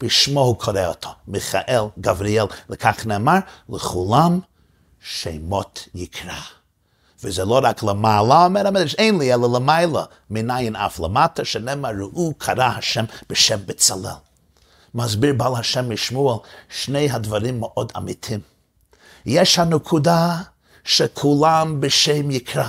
בשמו 0.00 0.40
הוא 0.40 0.58
קורא 0.58 0.86
אותו. 0.86 1.08
מיכאל, 1.28 1.82
גבריאל, 2.00 2.46
לכך 2.68 3.06
נאמר, 3.06 3.38
לכולם 3.68 4.40
שמות 5.00 5.88
יקרא. 5.94 6.40
וזה 7.24 7.44
לא 7.44 7.60
רק 7.62 7.82
למעלה, 7.82 8.44
אומר 8.44 8.66
המדרש, 8.66 8.94
אין 8.94 9.18
לי 9.18 9.34
אלא 9.34 9.48
למעלה, 9.56 10.04
מניין 10.30 10.76
אף 10.76 11.00
למטה, 11.00 11.44
שנאמר, 11.44 11.90
ראו 11.98 12.34
קרא 12.38 12.64
השם 12.64 13.04
בשם 13.30 13.58
בצלאל. 13.66 14.12
מסביר 14.94 15.34
בעל 15.34 15.56
השם 15.56 15.90
משמואל, 15.90 16.38
שני 16.68 17.10
הדברים 17.10 17.60
מאוד 17.60 17.92
אמיתים. 17.96 18.40
יש 19.26 19.58
הנקודה 19.58 20.36
שכולם 20.88 21.80
בשם 21.80 22.30
יקרא. 22.30 22.68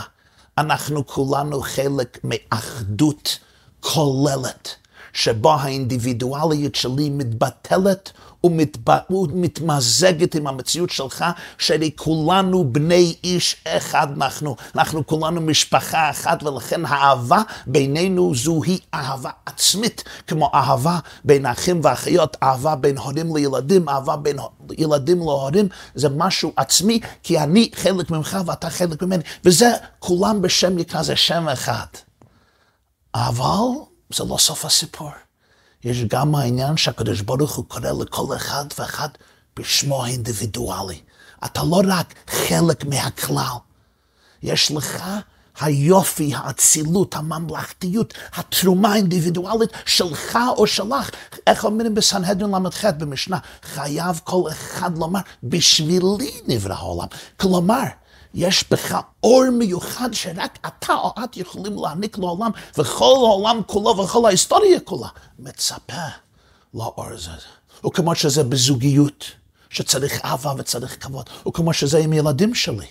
אנחנו 0.58 1.08
כולנו 1.08 1.62
חלק 1.62 2.20
מאחדות 2.24 3.40
כוללת, 3.80 4.76
שבו 5.14 5.54
האינדיבידואליות 5.54 6.76
שלי 6.76 7.10
מתבטלת 7.10 8.12
ומתמזגת 8.44 10.36
עם 10.36 10.48
המציאות 10.48 10.90
שלך, 10.90 11.26
שהרי 11.58 11.92
כולנו 11.96 12.74
בני 12.74 13.16
איש 13.24 13.56
אחד 13.68 14.08
אנחנו, 14.16 14.56
אנחנו 14.76 15.08
כולנו 15.08 15.42
משפחה 15.42 16.10
אחת, 16.10 16.44
ולכן 16.44 16.86
האהבה 16.86 17.42
בינינו 17.68 18.36
זוהי 18.36 18.80
אהבה 18.94 19.30
עצמית, 19.46 20.04
כמו 20.28 20.52
אהבה 20.54 21.00
בין 21.24 21.46
אחים 21.46 21.80
ואחיות, 21.84 22.38
אהבה 22.44 22.76
בין 22.76 22.98
הורים 22.98 23.36
לילדים, 23.36 23.90
אהבה 23.90 24.16
בין 24.16 24.38
ילדים 24.78 25.18
להורים, 25.18 25.68
זה 25.96 26.10
משהו 26.10 26.54
עצמי, 26.56 27.00
כי 27.24 27.40
אני 27.40 27.70
חלק 27.76 28.12
ממך 28.12 28.38
ואתה 28.46 28.70
חלק 28.70 29.04
ממני, 29.04 29.24
וזה 29.46 29.72
כולם 30.00 30.42
בשם 30.42 30.80
יקרא, 30.80 31.04
זה 31.04 31.16
שם 31.16 31.50
אחד. 31.50 31.86
אבל 33.16 33.68
זה 34.14 34.24
לא 34.24 34.38
סוף 34.38 34.66
הסיפור. 34.66 35.10
יש 35.84 36.04
גם 36.04 36.36
העניין 36.36 36.78
שהקדוש 36.78 37.22
ברוך 37.22 37.56
הוא 37.56 37.66
קורא 37.68 37.92
לכל 38.02 38.36
אחד 38.36 38.66
ואחד 38.80 39.10
בשמו 39.60 40.04
האינדיבידואלי. 40.04 41.02
אתה 41.46 41.64
לא 41.64 41.82
רק 41.88 42.14
חלק 42.28 42.86
מהכלל. 42.86 43.58
יש 44.44 44.72
לך 44.72 45.04
היופי, 45.60 46.32
האצילות, 46.36 47.16
הממלכתיות, 47.16 48.14
התרומה 48.34 48.94
האינדיבידואלית 48.94 49.70
שלך 49.86 50.40
או 50.58 50.68
שלך. 50.68 51.10
איך 51.48 51.66
אומרים 51.66 51.96
בסנהדרין 51.96 52.52
ל"ח 52.52 52.86
במשנה? 52.86 53.38
חייב 53.64 54.22
כל 54.24 54.44
אחד 54.52 54.98
לומר, 54.98 55.20
בשבילי 55.44 56.42
נברא 56.48 56.74
העולם. 56.74 57.08
כלומר, 57.38 57.84
יש 58.34 58.66
בך 58.72 58.98
אור 59.24 59.50
מיוחד 59.52 60.14
שרק 60.14 60.60
אתה 60.68 60.94
או 60.94 61.14
את 61.24 61.38
יכולים 61.38 61.78
להעניק 61.78 62.18
לעולם, 62.18 62.52
וכל 62.78 63.16
העולם 63.18 63.62
כולו 63.68 63.98
וכל 63.98 64.26
ההיסטוריה 64.26 64.80
כולה 64.80 65.08
מצפה 65.40 66.08
לאור 66.74 67.06
הזה. 67.06 67.32
וכמו 67.86 68.16
שזה 68.16 68.44
בזוגיות, 68.44 69.26
שצריך 69.70 70.26
אהבה 70.26 70.54
וצריך 70.58 71.04
כבוד, 71.04 71.30
וכמו 71.48 71.74
שזה 71.74 71.98
עם 71.98 72.14
ילדים 72.14 72.56
שלי. 72.56 72.88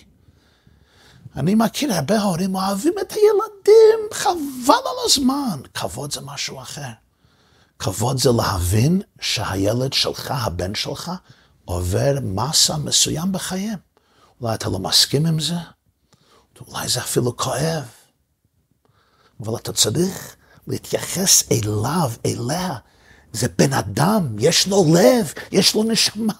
אני 1.35 1.55
מכיר 1.55 1.93
הרבה 1.93 2.21
הורים 2.21 2.55
אוהבים 2.55 2.93
את 3.01 3.11
הילדים, 3.11 4.09
חבל 4.13 4.73
על 4.73 5.05
הזמן. 5.05 5.59
כבוד 5.73 6.11
זה 6.13 6.21
משהו 6.21 6.61
אחר. 6.61 6.89
כבוד 7.79 8.19
זה 8.19 8.29
להבין 8.31 9.01
שהילד 9.21 9.93
שלך, 9.93 10.33
הבן 10.35 10.75
שלך, 10.75 11.11
עובר 11.65 12.13
מסה 12.23 12.77
מסוים 12.77 13.31
בחיים. 13.31 13.77
אולי 14.41 14.55
אתה 14.55 14.69
לא 14.69 14.79
מסכים 14.79 15.25
עם 15.25 15.39
זה, 15.39 15.55
אולי 16.67 16.87
זה 16.89 16.99
אפילו 16.99 17.37
כואב, 17.37 17.83
אבל 19.39 19.55
אתה 19.55 19.73
צריך 19.73 20.35
להתייחס 20.67 21.51
אליו, 21.51 22.11
אליה. 22.25 22.75
זה 23.33 23.47
בן 23.57 23.73
אדם, 23.73 24.35
יש 24.39 24.67
לו 24.67 24.85
לב, 24.93 25.33
יש 25.51 25.75
לו 25.75 25.83
נשמה. 25.83 26.33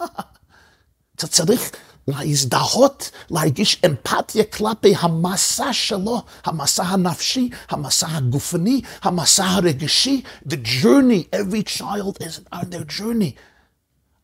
אתה 1.16 1.28
צריך 1.28 1.72
להזדהות, 2.08 3.12
להרגיש 3.30 3.82
אמפתיה 3.86 4.44
כלפי 4.44 4.96
המסע 5.00 5.74
שלו, 5.74 6.22
המסע 6.46 6.84
הנפשי, 6.84 7.50
המסע 7.70 8.08
הגופני, 8.10 8.82
המסע 9.02 9.46
הרגשי, 9.46 10.22
the 10.48 10.56
journey, 10.84 11.36
every 11.36 11.78
child 11.78 12.24
is 12.24 12.56
on 12.56 12.66
their 12.72 13.00
journey. 13.00 13.40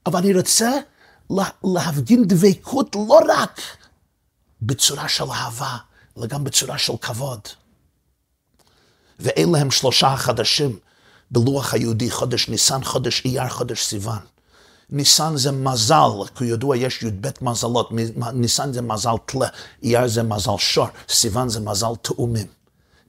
אבל 0.06 0.20
אני 0.20 0.34
רוצה 0.34 0.72
להפגין 1.64 2.24
דבקות 2.28 2.96
לא 2.96 3.20
רק 3.30 3.62
בצורה 4.62 5.10
של 5.10 5.32
אהבה, 5.32 5.78
אלא 6.18 6.28
גם 6.28 6.44
בצורה 6.44 6.78
של 6.78 6.94
כבוד. 7.02 7.40
ואלה 9.20 9.58
הם 9.60 9.72
שלושה 9.72 10.08
החדשים 10.08 10.80
בלוח 11.32 11.74
היהודי, 11.74 12.12
חודש 12.12 12.50
ניסן, 12.50 12.84
חודש 12.84 13.26
אייר, 13.26 13.50
חודש 13.50 13.84
סיוון. 13.84 14.20
ניסן 14.90 15.38
זה 15.38 15.52
מזל, 15.52 16.10
כידוע 16.36 16.78
יש 16.78 17.04
י"ב 17.04 17.30
מזלות, 17.42 17.90
ניסן 18.34 18.74
זה 18.74 18.82
מזל 18.82 19.16
תלה, 19.26 19.48
אייר 19.84 20.08
זה 20.08 20.24
מזל 20.24 20.58
שור, 20.58 20.88
סיוון 21.10 21.50
זה 21.50 21.60
מזל 21.60 21.96
תאומים. 22.02 22.48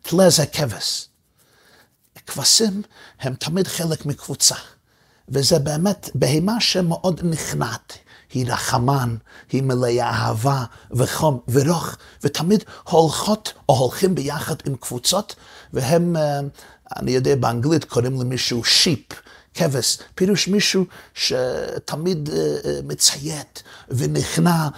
תלה 0.03 0.31
זה 0.31 0.47
כבש. 0.47 1.09
כבשים 2.27 2.83
הם 3.21 3.35
תמיד 3.35 3.69
חלק 3.69 4.07
מקבוצה, 4.07 4.55
וזה 5.29 5.59
באמת 5.59 6.11
בהמה 6.15 6.61
שמאוד 6.61 7.21
נכנעת. 7.25 7.99
היא 8.37 8.47
רחמן, 8.53 9.17
היא 9.53 9.63
מלאה 9.63 10.11
אהבה 10.11 10.65
וחום 10.91 11.41
ורוך, 11.49 11.97
ותמיד 12.23 12.65
הולכות 12.85 13.53
או 13.69 13.75
הולכים 13.75 14.15
ביחד 14.15 14.55
עם 14.67 14.77
קבוצות, 14.77 15.35
והם, 15.73 16.17
אה, 16.17 16.41
אני 16.97 17.11
יודע, 17.11 17.37
באנגלית 17.37 17.85
קוראים 17.85 18.21
למישהו 18.21 18.65
שיפ, 18.65 19.07
כבש, 19.55 19.99
פירוש 20.15 20.49
מישהו 20.49 20.85
שתמיד 21.15 22.31
אה, 22.33 22.37
אה, 22.37 22.81
מציית 22.85 23.63
ונכנע 23.89 24.69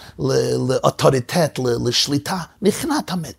לאוטוריטט, 0.69 1.59
לשליטה, 1.87 2.39
נכנע 2.63 3.01
תמיד. 3.07 3.35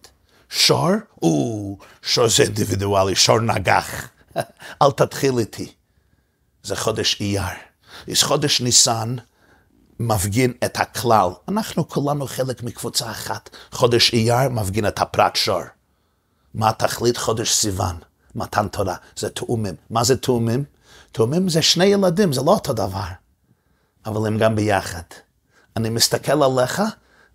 שור, 0.49 0.89
או, 1.21 1.77
שור 2.01 2.27
זה 2.27 2.43
אינדיבידואלי, 2.43 3.15
שור 3.15 3.39
נגח. 3.39 4.07
אל 4.81 4.91
תתחיל 4.91 5.37
איתי. 5.37 5.71
זה 6.63 6.75
חודש 6.75 7.21
אייר. 7.21 7.43
יש 8.07 8.23
חודש 8.23 8.61
ניסן, 8.61 9.15
מפגין 9.99 10.53
את 10.65 10.79
הכלל. 10.79 11.29
אנחנו 11.47 11.87
כולנו 11.87 12.27
חלק 12.27 12.63
מקבוצה 12.63 13.11
אחת. 13.11 13.49
חודש 13.71 14.13
אייר 14.13 14.49
מפגין 14.49 14.87
את 14.87 14.99
הפרט 14.99 15.35
שור. 15.35 15.61
מה 16.53 16.73
תכלית 16.73 17.17
חודש 17.17 17.53
סיוון? 17.53 17.95
מתן 18.35 18.67
תורה. 18.67 18.95
זה 19.15 19.29
תאומים. 19.29 19.75
מה 19.89 20.03
זה 20.03 20.17
תאומים? 20.17 20.63
תאומים 21.11 21.49
זה 21.49 21.61
שני 21.61 21.85
ילדים, 21.85 22.33
זה 22.33 22.41
לא 22.41 22.51
אותו 22.51 22.73
דבר. 22.73 23.07
אבל 24.05 24.27
הם 24.27 24.37
גם 24.37 24.55
ביחד. 24.55 25.01
אני 25.75 25.89
מסתכל 25.89 26.43
עליך 26.43 26.81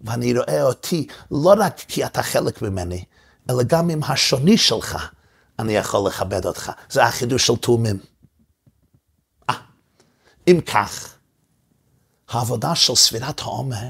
ואני 0.01 0.39
רואה 0.39 0.63
אותי 0.63 1.07
לא 1.31 1.55
רק 1.59 1.79
כי 1.89 2.07
אתה 2.07 2.23
חלק 2.23 2.63
ממני, 2.63 3.05
אלא 3.51 3.63
גם 3.63 3.91
עם 3.91 4.03
השוני 4.03 4.59
שלך 4.59 5.09
אני 5.59 5.73
יכול 5.73 6.09
לכבד 6.09 6.47
אותך. 6.47 6.73
זה 6.91 7.05
החידוש 7.05 7.47
של 7.47 7.57
תאומים. 7.57 7.99
אה, 9.51 9.55
אם 10.49 10.61
כך, 10.61 11.14
העבודה 12.29 12.75
של 12.75 12.95
ספירת 12.95 13.41
העומר, 13.41 13.87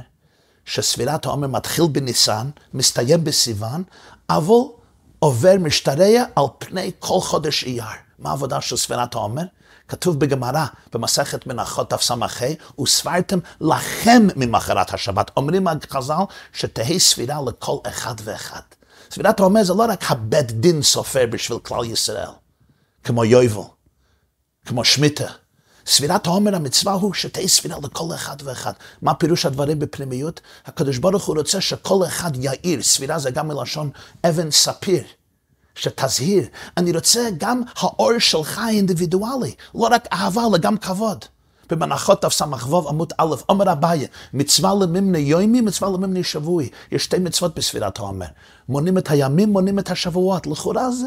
שספירת 0.65 1.27
העומר 1.27 1.47
מתחיל 1.47 1.85
בניסן, 1.93 2.51
מסתיים 2.75 3.25
בסיוון, 3.25 3.83
אבל 4.31 4.55
עובר 5.19 5.55
משתרע 5.61 6.25
על 6.37 6.45
פני 6.59 6.91
כל 6.99 7.21
חודש 7.21 7.65
אייר. 7.65 7.85
מה 8.19 8.31
העבודה 8.31 8.61
של 8.61 8.77
ספירת 8.77 9.15
העומר? 9.15 9.43
כתוב 9.89 10.21
בגמרא, 10.21 10.67
במסכת 10.93 11.47
מנחות 11.47 11.91
תס"ה, 11.91 12.15
וספרתם 12.81 13.39
לכם 13.61 14.27
ממחרת 14.37 14.95
השבת. 14.95 15.31
אומרים 15.37 15.67
חז"ל 15.91 16.23
שתהא 16.53 16.99
ספירה 16.99 17.39
לכל 17.47 17.79
אחד 17.87 18.15
ואחד. 18.25 18.61
ספירת 19.11 19.41
העומר 19.41 19.65
זה 19.65 19.75
לא 19.75 19.85
רק 19.89 20.11
הבית 20.11 20.53
דין 20.53 20.83
סופר 20.83 21.27
בשביל 21.31 21.59
כלל 21.59 21.85
ישראל, 21.85 22.31
כמו 23.05 23.25
יובל, 23.25 23.69
כמו 24.67 24.85
שמיטה. 24.85 25.44
ספירת 25.87 26.27
העומר 26.27 26.55
המצווה 26.55 26.93
הוא 26.93 27.15
שתהא 27.15 27.47
ספירה 27.47 27.77
לכל 27.83 28.15
אחד 28.15 28.37
ואחד. 28.45 28.73
מה 29.03 29.15
פירוש 29.15 29.47
הדברים 29.47 29.79
בפנימיות? 29.79 30.41
הקדוש 30.67 30.99
ברוך 30.99 31.25
הוא 31.25 31.37
רוצה 31.37 31.61
שכל 31.61 32.07
אחד 32.07 32.31
יאיר, 32.37 32.83
ספירה 32.83 33.19
זה 33.19 33.31
גם 33.31 33.49
מלשון 33.49 33.91
אבן 34.25 34.51
ספיר. 34.51 35.03
שתזהיר, 35.75 36.47
אני 36.77 36.93
רוצה 36.93 37.29
גם 37.39 37.63
האור 37.77 38.19
שלך 38.19 38.59
האינדיבידואלי, 38.59 39.55
לא 39.75 39.89
רק 39.91 40.09
אהבה, 40.13 40.43
אלא 40.47 40.59
גם 40.59 40.77
כבוד. 40.77 41.25
במנחות 41.71 42.23
תס"ו 42.23 42.89
עמוד 42.89 43.13
א', 43.19 43.35
עומר 43.47 43.73
אביי, 43.73 44.07
מצווה 44.35 44.75
למימני 44.75 45.19
יומי, 45.19 45.61
מצווה 45.61 45.91
למימני 45.91 46.25
שבועי. 46.25 46.69
יש 46.93 47.05
שתי 47.05 47.19
מצוות 47.19 47.55
בספירת 47.55 47.99
העומר. 47.99 48.27
מונים 48.69 48.99
את 48.99 49.11
הימים, 49.11 49.49
מונים 49.49 49.79
את 49.79 49.91
השבועות. 49.91 50.47
לכאורה 50.47 50.91
זה 50.91 51.07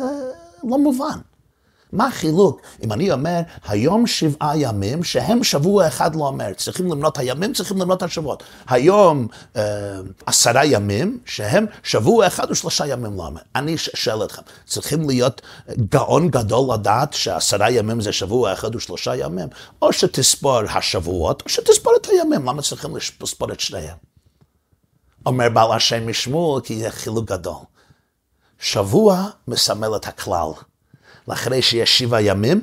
לא 0.63 0.77
מובן. 0.79 1.19
מה 1.91 2.07
החילוק? 2.07 2.61
אם 2.83 2.91
אני 2.91 3.11
אומר, 3.11 3.39
היום 3.67 4.07
שבעה 4.07 4.57
ימים, 4.57 5.03
שהם 5.03 5.43
שבוע 5.43 5.87
אחד 5.87 6.15
לא 6.15 6.27
אומר, 6.27 6.53
צריכים 6.53 6.91
למנות 6.91 7.17
הימים, 7.17 7.53
צריכים 7.53 7.77
למנות 7.77 8.03
השבועות. 8.03 8.43
היום 8.67 9.27
אה, 9.55 9.99
עשרה 10.25 10.65
ימים, 10.65 11.19
שהם 11.25 11.65
שבוע 11.83 12.27
אחד 12.27 12.51
ושלושה 12.51 12.87
ימים 12.87 13.17
לא 13.17 13.25
אומר. 13.25 13.41
אני 13.55 13.77
שואל 13.77 14.23
אתכם, 14.23 14.41
צריכים 14.65 15.09
להיות 15.09 15.41
גאון 15.91 16.29
גדול 16.29 16.73
לדעת 16.73 17.13
שעשרה 17.13 17.71
ימים 17.71 18.01
זה 18.01 18.11
שבוע 18.11 18.53
אחד 18.53 18.75
ושלושה 18.75 19.15
ימים? 19.15 19.47
או 19.81 19.93
שתספור 19.93 20.59
השבועות, 20.69 21.41
או 21.45 21.49
שתספור 21.49 21.93
את 22.01 22.05
הימים, 22.05 22.45
למה 22.45 22.61
צריכים 22.61 22.95
לספור 22.95 23.51
את 23.51 23.59
שניהם? 23.59 23.97
אומר 25.25 25.49
בעל 25.49 25.71
השם 25.71 26.07
משמואל, 26.07 26.61
כי 26.61 26.79
זה 26.79 26.91
חילוק 26.91 27.25
גדול. 27.25 27.53
שבוע 28.59 29.29
מסמל 29.47 29.95
את 29.95 30.07
הכלל. 30.07 30.51
לאחרי 31.27 31.61
שיש 31.61 31.99
שבעה 31.99 32.21
ימים, 32.21 32.61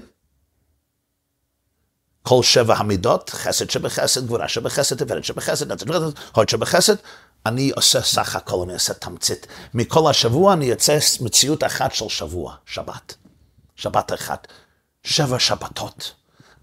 כל 2.22 2.42
שבע 2.42 2.74
המידות, 2.74 3.30
חסד 3.30 3.70
שבחסד, 3.70 4.24
גבורה 4.24 4.48
שבחסד, 4.48 5.04
תפארת 5.04 5.24
שבחסד, 5.24 5.72
נצח 5.72 5.86
שבחסד, 5.86 6.18
הוד 6.34 6.48
שבחסד, 6.48 6.94
אני 7.46 7.70
עושה 7.70 8.02
סך 8.02 8.36
הכל, 8.36 8.62
אני 8.64 8.72
עושה 8.74 8.94
תמצית. 8.94 9.46
מכל 9.74 10.10
השבוע 10.10 10.52
אני 10.52 10.64
יוצא 10.64 10.98
מציאות 11.20 11.64
אחת 11.64 11.94
של 11.94 12.08
שבוע, 12.08 12.54
שבת. 12.66 13.14
שבת 13.76 14.12
אחת. 14.12 14.46
שבע 15.02 15.38
שבתות. 15.38 16.12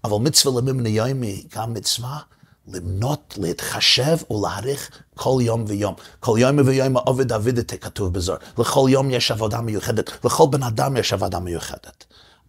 אבל 0.04 0.16
מצווה 0.20 0.60
למימני 0.60 0.88
יום 0.88 1.22
היא 1.22 1.44
גם 1.54 1.74
מצווה 1.74 2.18
למנות, 2.68 3.34
להתחשב 3.40 4.16
ולהעריך 4.30 4.90
כל 5.14 5.38
יום 5.40 5.64
ויום. 5.66 5.94
כל 6.20 6.36
יום 6.38 6.58
ויום 6.66 6.96
עובד 6.96 7.32
אבידתה 7.32 7.76
כתוב 7.76 8.12
בזור. 8.12 8.36
לכל 8.58 8.86
יום 8.90 9.10
יש 9.10 9.30
עבודה 9.30 9.60
מיוחדת, 9.60 10.24
לכל 10.24 10.44
בן 10.50 10.62
אדם 10.62 10.96
יש 10.96 11.12
עבודה 11.12 11.38
מיוחדת. 11.38 12.04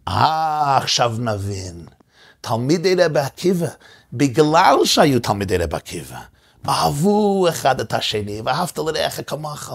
אה, 0.08 0.76
עכשיו 0.76 1.14
נבין. 1.18 1.86
תלמידי 2.40 2.94
רבי 2.94 3.20
עקיבא, 3.20 3.66
בגלל 4.12 4.76
שהיו 4.84 5.20
תלמידי 5.20 5.56
רבי 5.56 5.76
עקיבא, 5.76 6.18
אהבו 6.68 7.48
אחד 7.48 7.80
את 7.80 7.94
השני, 7.94 8.40
ואהבת 8.44 8.78
לרעך 8.78 9.20
כמוך. 9.26 9.72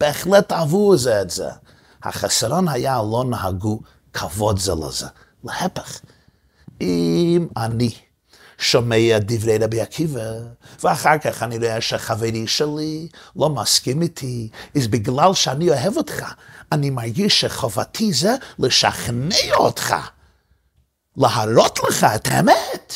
בהחלט 0.00 0.52
אהבו 0.52 0.96
זה 0.96 1.20
את 1.20 1.30
זה. 1.30 1.48
החסרון 2.02 2.68
היה 2.68 2.96
לא 2.96 3.24
נהגו 3.24 3.80
כבוד 4.12 4.58
זה 4.58 4.72
לזה. 4.74 5.06
להפך, 5.44 6.00
אם 6.80 7.46
אני 7.56 7.90
שומע 8.58 9.18
דברי 9.20 9.58
רבי 9.58 9.80
עקיבא, 9.80 10.30
ואחר 10.82 11.18
כך 11.18 11.42
אני 11.42 11.58
רואה 11.58 11.80
שחברי 11.80 12.46
שלי 12.46 13.08
לא 13.36 13.48
מסכים 13.48 14.02
איתי, 14.02 14.48
אז 14.76 14.86
בגלל 14.86 15.34
שאני 15.34 15.70
אוהב 15.70 15.96
אותך, 15.96 16.24
אני 16.72 16.90
מרגיש 16.90 17.40
שחובתי 17.40 18.12
זה 18.12 18.34
לשכנע 18.58 19.54
אותך, 19.56 19.94
להראות 21.16 21.78
לך 21.88 22.04
את 22.04 22.28
האמת. 22.30 22.94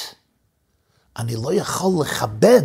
אני 1.17 1.37
לא 1.37 1.55
יכול 1.55 2.03
לכבד 2.03 2.63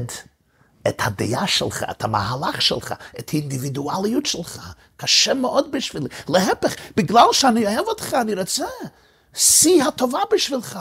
את 0.88 1.02
הדעה 1.04 1.48
שלך, 1.48 1.84
את 1.92 2.04
המהלך 2.04 2.62
שלך, 2.62 2.94
את 3.20 3.30
האינדיבידואליות 3.30 4.26
שלך. 4.26 4.74
קשה 4.98 5.34
מאוד 5.34 5.72
בשבילי. 5.72 6.10
להפך, 6.30 6.76
בגלל 6.98 7.28
שאני 7.32 7.68
אוהב 7.68 7.88
אותך, 7.88 8.14
אני 8.22 8.34
רוצה 8.34 8.66
שיא 9.34 9.84
הטובה 9.84 10.20
בשבילך. 10.34 10.80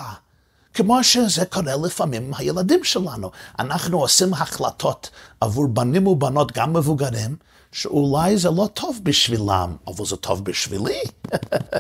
כמו 0.74 1.04
שזה 1.04 1.44
קורה 1.44 1.76
לפעמים 1.84 2.24
עם 2.24 2.32
הילדים 2.36 2.84
שלנו. 2.84 3.30
אנחנו 3.58 4.00
עושים 4.00 4.34
החלטות 4.34 5.10
עבור 5.40 5.68
בנים 5.68 6.06
ובנות, 6.06 6.52
גם 6.52 6.72
מבוגרים, 6.72 7.36
שאולי 7.72 8.38
זה 8.38 8.50
לא 8.50 8.68
טוב 8.74 9.00
בשבילם, 9.02 9.76
אבל 9.86 10.06
זה 10.06 10.16
טוב 10.16 10.44
בשבילי. 10.44 11.02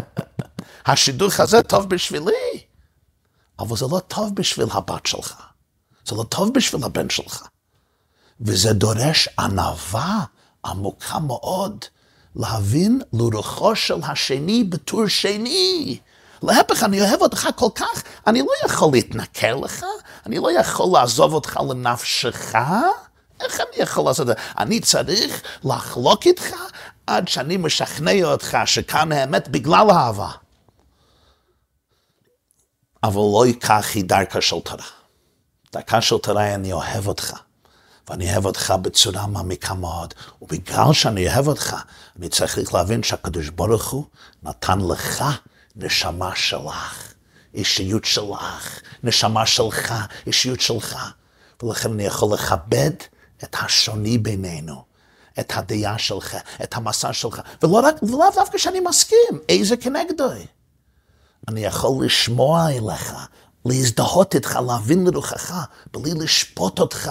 השידוך 0.86 1.40
הזה 1.40 1.62
טוב 1.62 1.88
בשבילי, 1.88 2.60
אבל 3.58 3.76
זה 3.76 3.86
לא 3.90 3.98
טוב 3.98 4.34
בשביל 4.34 4.66
הבת 4.72 5.06
שלך. 5.06 5.42
זה 6.06 6.16
לא 6.16 6.22
טוב 6.22 6.54
בשביל 6.54 6.84
הבן 6.84 7.10
שלך. 7.10 7.46
וזה 8.40 8.72
דורש 8.72 9.28
ענווה 9.38 10.24
עמוקה 10.64 11.18
מאוד, 11.18 11.84
להבין 12.36 13.00
לרוחו 13.12 13.76
של 13.76 14.02
השני 14.02 14.64
בטור 14.64 15.08
שני. 15.08 15.98
להפך, 16.42 16.82
אני 16.82 17.00
אוהב 17.00 17.22
אותך 17.22 17.48
כל 17.56 17.68
כך, 17.74 18.02
אני 18.26 18.40
לא 18.40 18.52
יכול 18.64 18.92
להתנכר 18.92 19.54
לך, 19.54 19.84
אני 20.26 20.38
לא 20.38 20.50
יכול 20.60 20.98
לעזוב 20.98 21.34
אותך 21.34 21.60
לנפשך. 21.70 22.54
איך 23.40 23.60
אני 23.60 23.82
יכול 23.82 24.04
לעשות 24.04 24.30
את 24.30 24.36
זה? 24.36 24.42
אני 24.58 24.80
צריך 24.80 25.42
לחלוק 25.64 26.26
איתך 26.26 26.54
עד 27.06 27.28
שאני 27.28 27.56
משכנע 27.56 28.24
אותך 28.24 28.58
שכאן 28.66 29.12
האמת 29.12 29.48
בגלל 29.48 29.90
האהבה. 29.90 30.30
אבל 33.02 33.20
לא 33.32 33.46
ייקח 33.46 33.86
היא 33.94 34.04
דרכה 34.04 34.40
של 34.40 34.60
תורה. 34.60 34.84
דרכה 35.72 36.00
של 36.00 36.18
תורה 36.18 36.54
אני 36.54 36.72
אוהב 36.72 37.08
אותך. 37.08 37.34
ואני 38.08 38.32
אוהב 38.32 38.46
אותך 38.46 38.74
בצורה 38.82 39.26
מעמיקה 39.26 39.74
מאוד. 39.74 40.14
ובגלל 40.42 40.92
שאני 40.92 41.28
אוהב 41.28 41.48
אותך, 41.48 41.76
אני 42.18 42.28
צריך 42.28 42.74
להבין 42.74 43.02
שהקדוש 43.02 43.48
ברוך 43.48 43.90
הוא 43.90 44.04
נתן 44.42 44.78
לך 44.80 45.24
נשמה 45.76 46.36
שלך, 46.36 47.12
אישיות 47.54 48.04
שלך, 48.04 48.80
נשמה 49.02 49.46
שלך, 49.46 49.94
אישיות 50.26 50.60
שלך. 50.60 50.98
ולכן 51.62 51.92
אני 51.92 52.04
יכול 52.04 52.34
לכבד 52.34 52.90
את 53.44 53.56
השוני 53.60 54.18
בינינו, 54.18 54.84
את 55.40 55.52
הדעה 55.56 55.98
שלך, 55.98 56.36
את 56.62 56.76
המסע 56.76 57.12
שלך, 57.12 57.40
ולא 57.62 57.80
רק, 57.80 58.02
ולאו 58.02 58.30
דווקא 58.34 58.58
שאני 58.58 58.80
מסכים, 58.80 59.38
איזה 59.48 59.76
כנגדו. 59.76 60.30
אני 61.48 61.60
יכול 61.60 62.06
לשמוע 62.06 62.70
אליך, 62.70 63.14
להזדהות 63.64 64.34
איתך, 64.34 64.58
להבין 64.66 65.06
לרוחך, 65.06 65.66
בלי 65.92 66.14
לשפוט 66.14 66.78
אותך, 66.78 67.10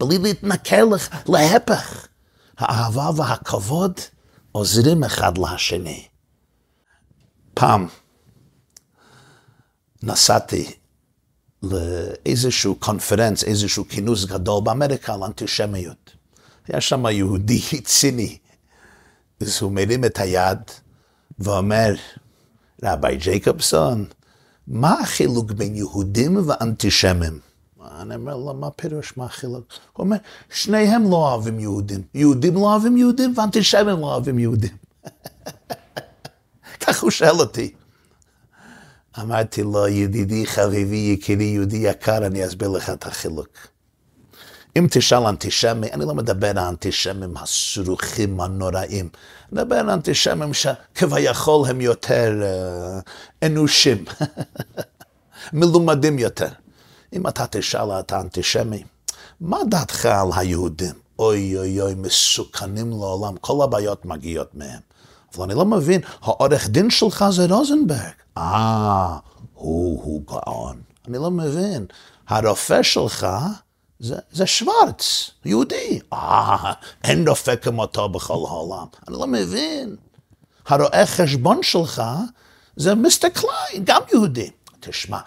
בלי 0.00 0.18
להתנכר 0.18 0.84
לך, 0.84 1.08
להפך. 1.28 2.06
האהבה 2.58 3.10
והכבוד 3.16 4.00
עוזרים 4.52 5.04
אחד 5.04 5.38
לשני. 5.38 6.06
פעם 7.58 7.86
נסעתי 10.02 10.70
לאיזשהו 11.62 12.74
קונפרנס, 12.74 13.44
איזשהו 13.44 13.88
כינוס 13.88 14.24
גדול 14.24 14.64
באמריקה 14.64 15.14
על 15.14 15.24
אנטישמיות. 15.24 16.10
היה 16.68 16.80
שם 16.80 17.06
יהודי 17.06 17.60
ציני, 17.84 18.38
אז 19.40 19.62
הוא 19.62 19.72
מרים 19.72 20.04
את 20.04 20.18
היד 20.18 20.58
ואומר, 21.38 21.94
רבי 22.84 23.16
ג'ייקובסון, 23.16 24.04
מה 24.66 25.00
החילוק 25.00 25.50
בין 25.50 25.76
יהודים 25.76 26.48
ואנטישמים? 26.48 27.38
אני 28.00 28.14
אומר 28.14 28.36
לו, 28.36 28.54
מה 28.54 28.70
פירוש, 28.70 29.16
מה 29.16 29.24
החילוק? 29.24 29.64
הוא 29.92 30.04
אומר, 30.04 30.16
שניהם 30.50 31.10
לא 31.10 31.16
אוהבים 31.16 31.60
יהודים. 31.60 32.02
יהודים 32.14 32.54
לא 32.54 32.60
אוהבים 32.60 32.96
יהודים 32.96 33.34
ואנטישמים 33.36 34.00
לא 34.00 34.06
אוהבים 34.06 34.38
יהודים. 34.38 34.76
כך 36.88 37.02
הוא 37.02 37.10
שואל 37.10 37.40
אותי. 37.40 37.72
אמרתי 39.20 39.62
לו, 39.62 39.88
ידידי, 39.88 40.46
חביבי, 40.46 40.96
יקירי, 40.96 41.44
יהודי 41.44 41.76
יקר, 41.76 42.26
אני 42.26 42.46
אסביר 42.46 42.68
לך 42.68 42.90
את 42.90 43.06
החילוק. 43.06 43.48
אם 44.76 44.86
תשאל 44.90 45.26
אנטישמי, 45.26 45.92
אני 45.92 46.04
לא 46.04 46.14
מדבר 46.14 46.50
על 46.50 46.58
האנטישמים 46.58 47.36
הסרוחים, 47.36 48.40
הנוראים. 48.40 49.08
אני 49.52 49.62
מדבר 49.62 49.76
על 49.76 49.90
אנטישמים 49.90 50.54
שכביכול 50.54 51.68
הם 51.68 51.80
יותר 51.80 52.42
uh, 52.42 53.46
אנושים, 53.46 54.04
מלומדים 55.52 56.18
יותר. 56.18 56.48
אם 57.12 57.28
אתה 57.28 57.46
תשאל 57.50 57.90
את 57.90 58.12
האנטישמי, 58.12 58.82
מה 59.40 59.58
דעתך 59.70 60.06
על 60.06 60.28
היהודים? 60.36 60.94
אוי 61.18 61.58
אוי 61.58 61.80
אוי, 61.80 61.94
מסוכנים 61.94 62.90
לעולם, 62.90 63.36
כל 63.36 63.64
הבעיות 63.64 64.04
מגיעות 64.04 64.54
מהם. 64.54 64.87
אבל 65.34 65.44
אני 65.44 65.54
לא 65.54 65.64
מבין, 65.64 66.00
העורך 66.22 66.68
דין 66.68 66.90
שלך 66.90 67.24
זה 67.30 67.46
רוזנברג. 67.46 68.12
אה, 68.38 69.16
הוא, 69.54 70.02
הוא 70.02 70.22
גאון. 70.26 70.80
אני 71.08 71.18
לא 71.18 71.30
מבין. 71.30 71.86
הרופא 72.28 72.82
שלך 72.82 73.26
זה, 74.00 74.16
זה 74.32 74.46
שוורץ, 74.46 75.30
יהודי. 75.44 76.00
אה, 76.12 76.72
אין 77.04 77.28
רופא 77.28 77.56
כמותו 77.56 78.08
בכל 78.08 78.34
העולם. 78.48 78.86
אני 79.08 79.16
לא 79.16 79.26
מבין. 79.26 79.96
הרואה 80.66 81.06
חשבון 81.06 81.62
שלך 81.62 82.02
זה 82.76 82.94
מיסטר 82.94 83.28
קליין, 83.28 83.84
גם 83.84 84.02
יהודי. 84.12 84.50
תשמע, 84.80 85.18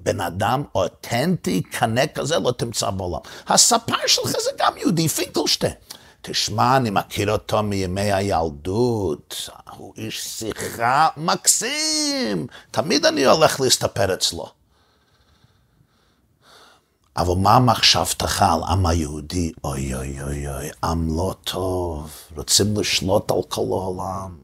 בן 0.00 0.20
אדם 0.20 0.62
אותנטי, 0.74 1.62
קנה 1.62 2.06
כזה, 2.06 2.38
לא 2.38 2.52
תמצא 2.52 2.90
בעולם. 2.90 3.20
הספר 3.48 3.96
שלך 4.06 4.30
זה 4.30 4.50
גם 4.58 4.72
יהודי, 4.76 5.08
פינקלשטיין. 5.08 5.72
תשמע, 6.22 6.76
אני 6.76 6.90
מכיר 6.90 7.32
אותו 7.32 7.62
מימי 7.62 8.12
הילדות, 8.12 9.50
הוא 9.76 9.94
איש 9.96 10.20
שיחה 10.20 11.08
מקסים, 11.16 12.46
תמיד 12.70 13.06
אני 13.06 13.24
הולך 13.26 13.60
להסתפר 13.60 14.14
אצלו. 14.14 14.46
אבל 17.16 17.34
מה 17.34 17.58
מחשבתך 17.58 18.42
על 18.42 18.62
עם 18.62 18.86
היהודי? 18.86 19.52
אוי 19.64 19.94
אוי 19.94 20.22
אוי 20.22 20.48
אוי, 20.48 20.70
עם 20.84 21.16
לא 21.16 21.34
טוב, 21.44 22.10
רוצים 22.36 22.80
לשלוט 22.80 23.30
על 23.30 23.42
כל 23.48 23.60
העולם. 23.60 24.36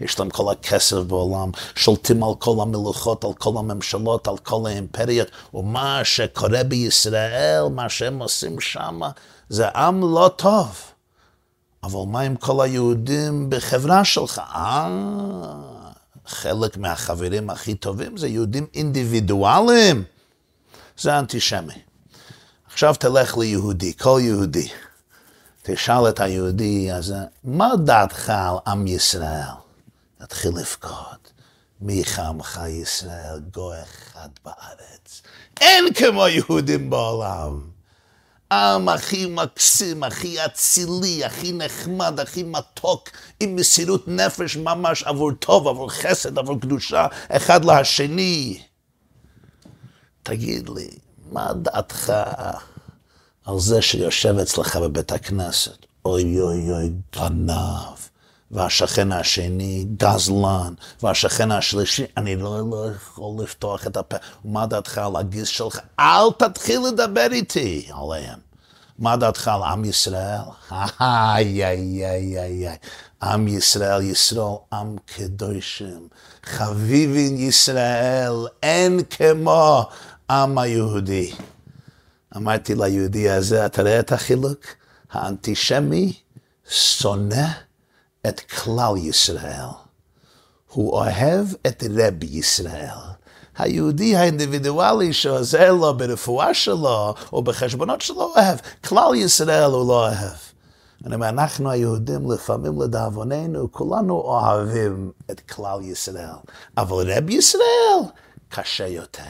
יש 0.00 0.18
להם 0.18 0.30
כל 0.30 0.52
הכסף 0.52 0.96
בעולם, 0.96 1.50
שולטים 1.74 2.22
על 2.24 2.34
כל 2.38 2.56
המלוכות, 2.62 3.24
על 3.24 3.32
כל 3.34 3.52
הממשלות, 3.58 4.28
על 4.28 4.38
כל 4.38 4.66
האימפריות, 4.66 5.28
ומה 5.54 6.00
שקורה 6.04 6.64
בישראל, 6.64 7.62
מה 7.70 7.88
שהם 7.88 8.18
עושים 8.18 8.60
שם, 8.60 9.00
זה 9.48 9.68
עם 9.68 10.00
לא 10.00 10.30
טוב. 10.36 10.95
אבל 11.86 12.00
מה 12.06 12.20
עם 12.20 12.36
כל 12.36 12.64
היהודים 12.64 13.50
בחברה 13.50 14.04
שלך? 14.04 14.38
אה, 14.38 14.88
חלק 16.26 16.76
מהחברים 16.76 17.50
הכי 17.50 17.74
טובים 17.74 18.16
זה 18.16 18.28
יהודים 18.28 18.66
אינדיבידואליים. 18.74 20.04
זה 20.98 21.18
אנטישמי. 21.18 21.82
עכשיו 22.66 22.94
תלך 22.94 23.38
ליהודי, 23.38 23.92
כל 23.96 24.18
יהודי. 24.22 24.68
תשאל 25.62 26.08
את 26.08 26.20
היהודי 26.20 26.92
הזה, 26.92 27.18
מה 27.44 27.68
דעתך 27.84 28.30
על 28.30 28.56
עם 28.66 28.86
ישראל? 28.86 29.54
תתחיל 30.18 30.50
לבכות. 30.56 31.32
מי 31.80 32.04
חמך 32.04 32.60
ישראל, 32.68 33.40
גוי 33.52 33.76
אחד 33.82 34.28
בארץ. 34.44 35.22
אין 35.60 35.94
כמו 35.94 36.28
יהודים 36.28 36.90
בעולם. 36.90 37.75
עם 38.52 38.88
הכי 38.88 39.26
מקסים, 39.26 40.02
הכי 40.02 40.44
אצילי, 40.44 41.24
הכי 41.24 41.52
נחמד, 41.52 42.20
הכי 42.20 42.42
מתוק, 42.42 43.08
עם 43.40 43.56
מסירות 43.56 44.08
נפש 44.08 44.56
ממש 44.56 45.02
עבור 45.02 45.32
טוב, 45.32 45.68
עבור 45.68 45.90
חסד, 45.90 46.38
עבור 46.38 46.60
קדושה, 46.60 47.06
אחד 47.28 47.64
לשני. 47.64 48.62
תגיד 50.22 50.68
לי, 50.68 50.88
מה 51.32 51.52
דעתך 51.52 52.12
על 53.44 53.58
זה 53.58 53.82
שיושב 53.82 54.38
אצלך 54.42 54.76
בבית 54.76 55.12
הכנסת? 55.12 55.86
אוי 56.04 56.40
אוי 56.40 56.70
אוי, 56.70 56.90
גנב. 57.16 58.05
והשכן 58.50 59.12
השני 59.12 59.86
גזלן, 59.96 60.74
והשכן 61.02 61.50
השלישי, 61.50 62.04
אני 62.16 62.36
לא, 62.36 62.70
לא 62.70 62.86
יכול 62.94 63.44
לפתוח 63.44 63.86
את 63.86 63.96
הפה. 63.96 64.16
מה 64.44 64.66
דעתך 64.66 64.98
על 64.98 65.16
הגיס 65.16 65.48
שלך? 65.48 65.80
אל 66.00 66.32
תתחיל 66.38 66.80
לדבר 66.88 67.26
איתי 67.32 67.88
עליהם. 67.90 68.38
מה 68.98 69.16
דעתך 69.16 69.48
על 69.48 69.62
עם 69.62 69.84
ישראל? 69.84 70.40
איי, 71.00 71.66
איי, 71.66 72.06
איי, 72.06 72.40
איי, 72.40 72.68
איי. 72.68 72.76
עם 73.22 73.48
ישראל, 73.48 74.02
ישראל, 74.02 74.54
עם 74.72 74.96
קדושים. 75.06 76.08
חביבין 76.44 77.36
ישראל, 77.38 78.46
אין 78.62 79.00
כמו 79.10 79.84
עם 80.30 80.58
היהודי. 80.58 81.32
אמרתי 82.36 82.74
ליהודי 82.74 83.30
הזה, 83.30 83.66
אתה 83.66 83.82
רואה 83.82 84.00
את 84.00 84.12
החילוק? 84.12 84.60
האנטישמי 85.12 86.12
שונא 86.70 87.65
את 88.28 88.40
כלל 88.40 88.96
ישראל. 88.96 89.68
הוא 90.72 90.92
אוהב 90.92 91.46
את 91.66 91.84
רב 91.90 92.24
ישראל. 92.24 92.98
היהודי 93.58 94.16
האינדיבידואלי 94.16 95.12
שעוזר 95.12 95.72
לו 95.72 95.96
ברפואה 95.96 96.54
שלו 96.54 97.14
או 97.32 97.42
בחשבונות 97.42 98.00
שלו 98.00 98.22
אוהב, 98.22 98.58
כלל 98.84 99.14
ישראל 99.14 99.70
הוא 99.70 99.88
לא 99.88 100.06
אוהב. 100.06 100.36
אני 101.04 101.14
אומר, 101.14 101.28
אנחנו 101.28 101.70
היהודים 101.70 102.30
לפעמים 102.30 102.82
לדאבוננו, 102.82 103.72
כולנו 103.72 104.14
אוהבים 104.14 105.12
את 105.30 105.40
כלל 105.40 105.82
ישראל, 105.82 106.36
אבל 106.76 107.12
רב 107.12 107.30
ישראל 107.30 108.00
קשה 108.48 108.86
יותר. 108.86 109.22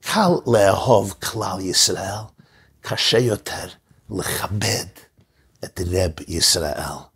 קל 0.00 0.30
לאהוב 0.46 1.12
כלל 1.12 1.60
ישראל, 1.60 2.20
קשה 2.80 3.18
יותר 3.18 3.66
לכבד 4.10 4.86
את 5.64 5.80
רב 5.86 6.10
ישראל. 6.28 7.11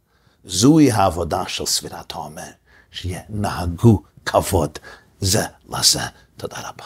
זוהי 0.47 0.90
העבודה 0.90 1.42
של 1.49 1.66
ספירת 1.66 2.12
העומר, 2.12 2.51
שינהגו 2.90 4.03
כבוד 4.26 4.78
זה 5.20 5.44
לזה. 5.68 6.01
תודה 6.36 6.57
רבה. 6.59 6.84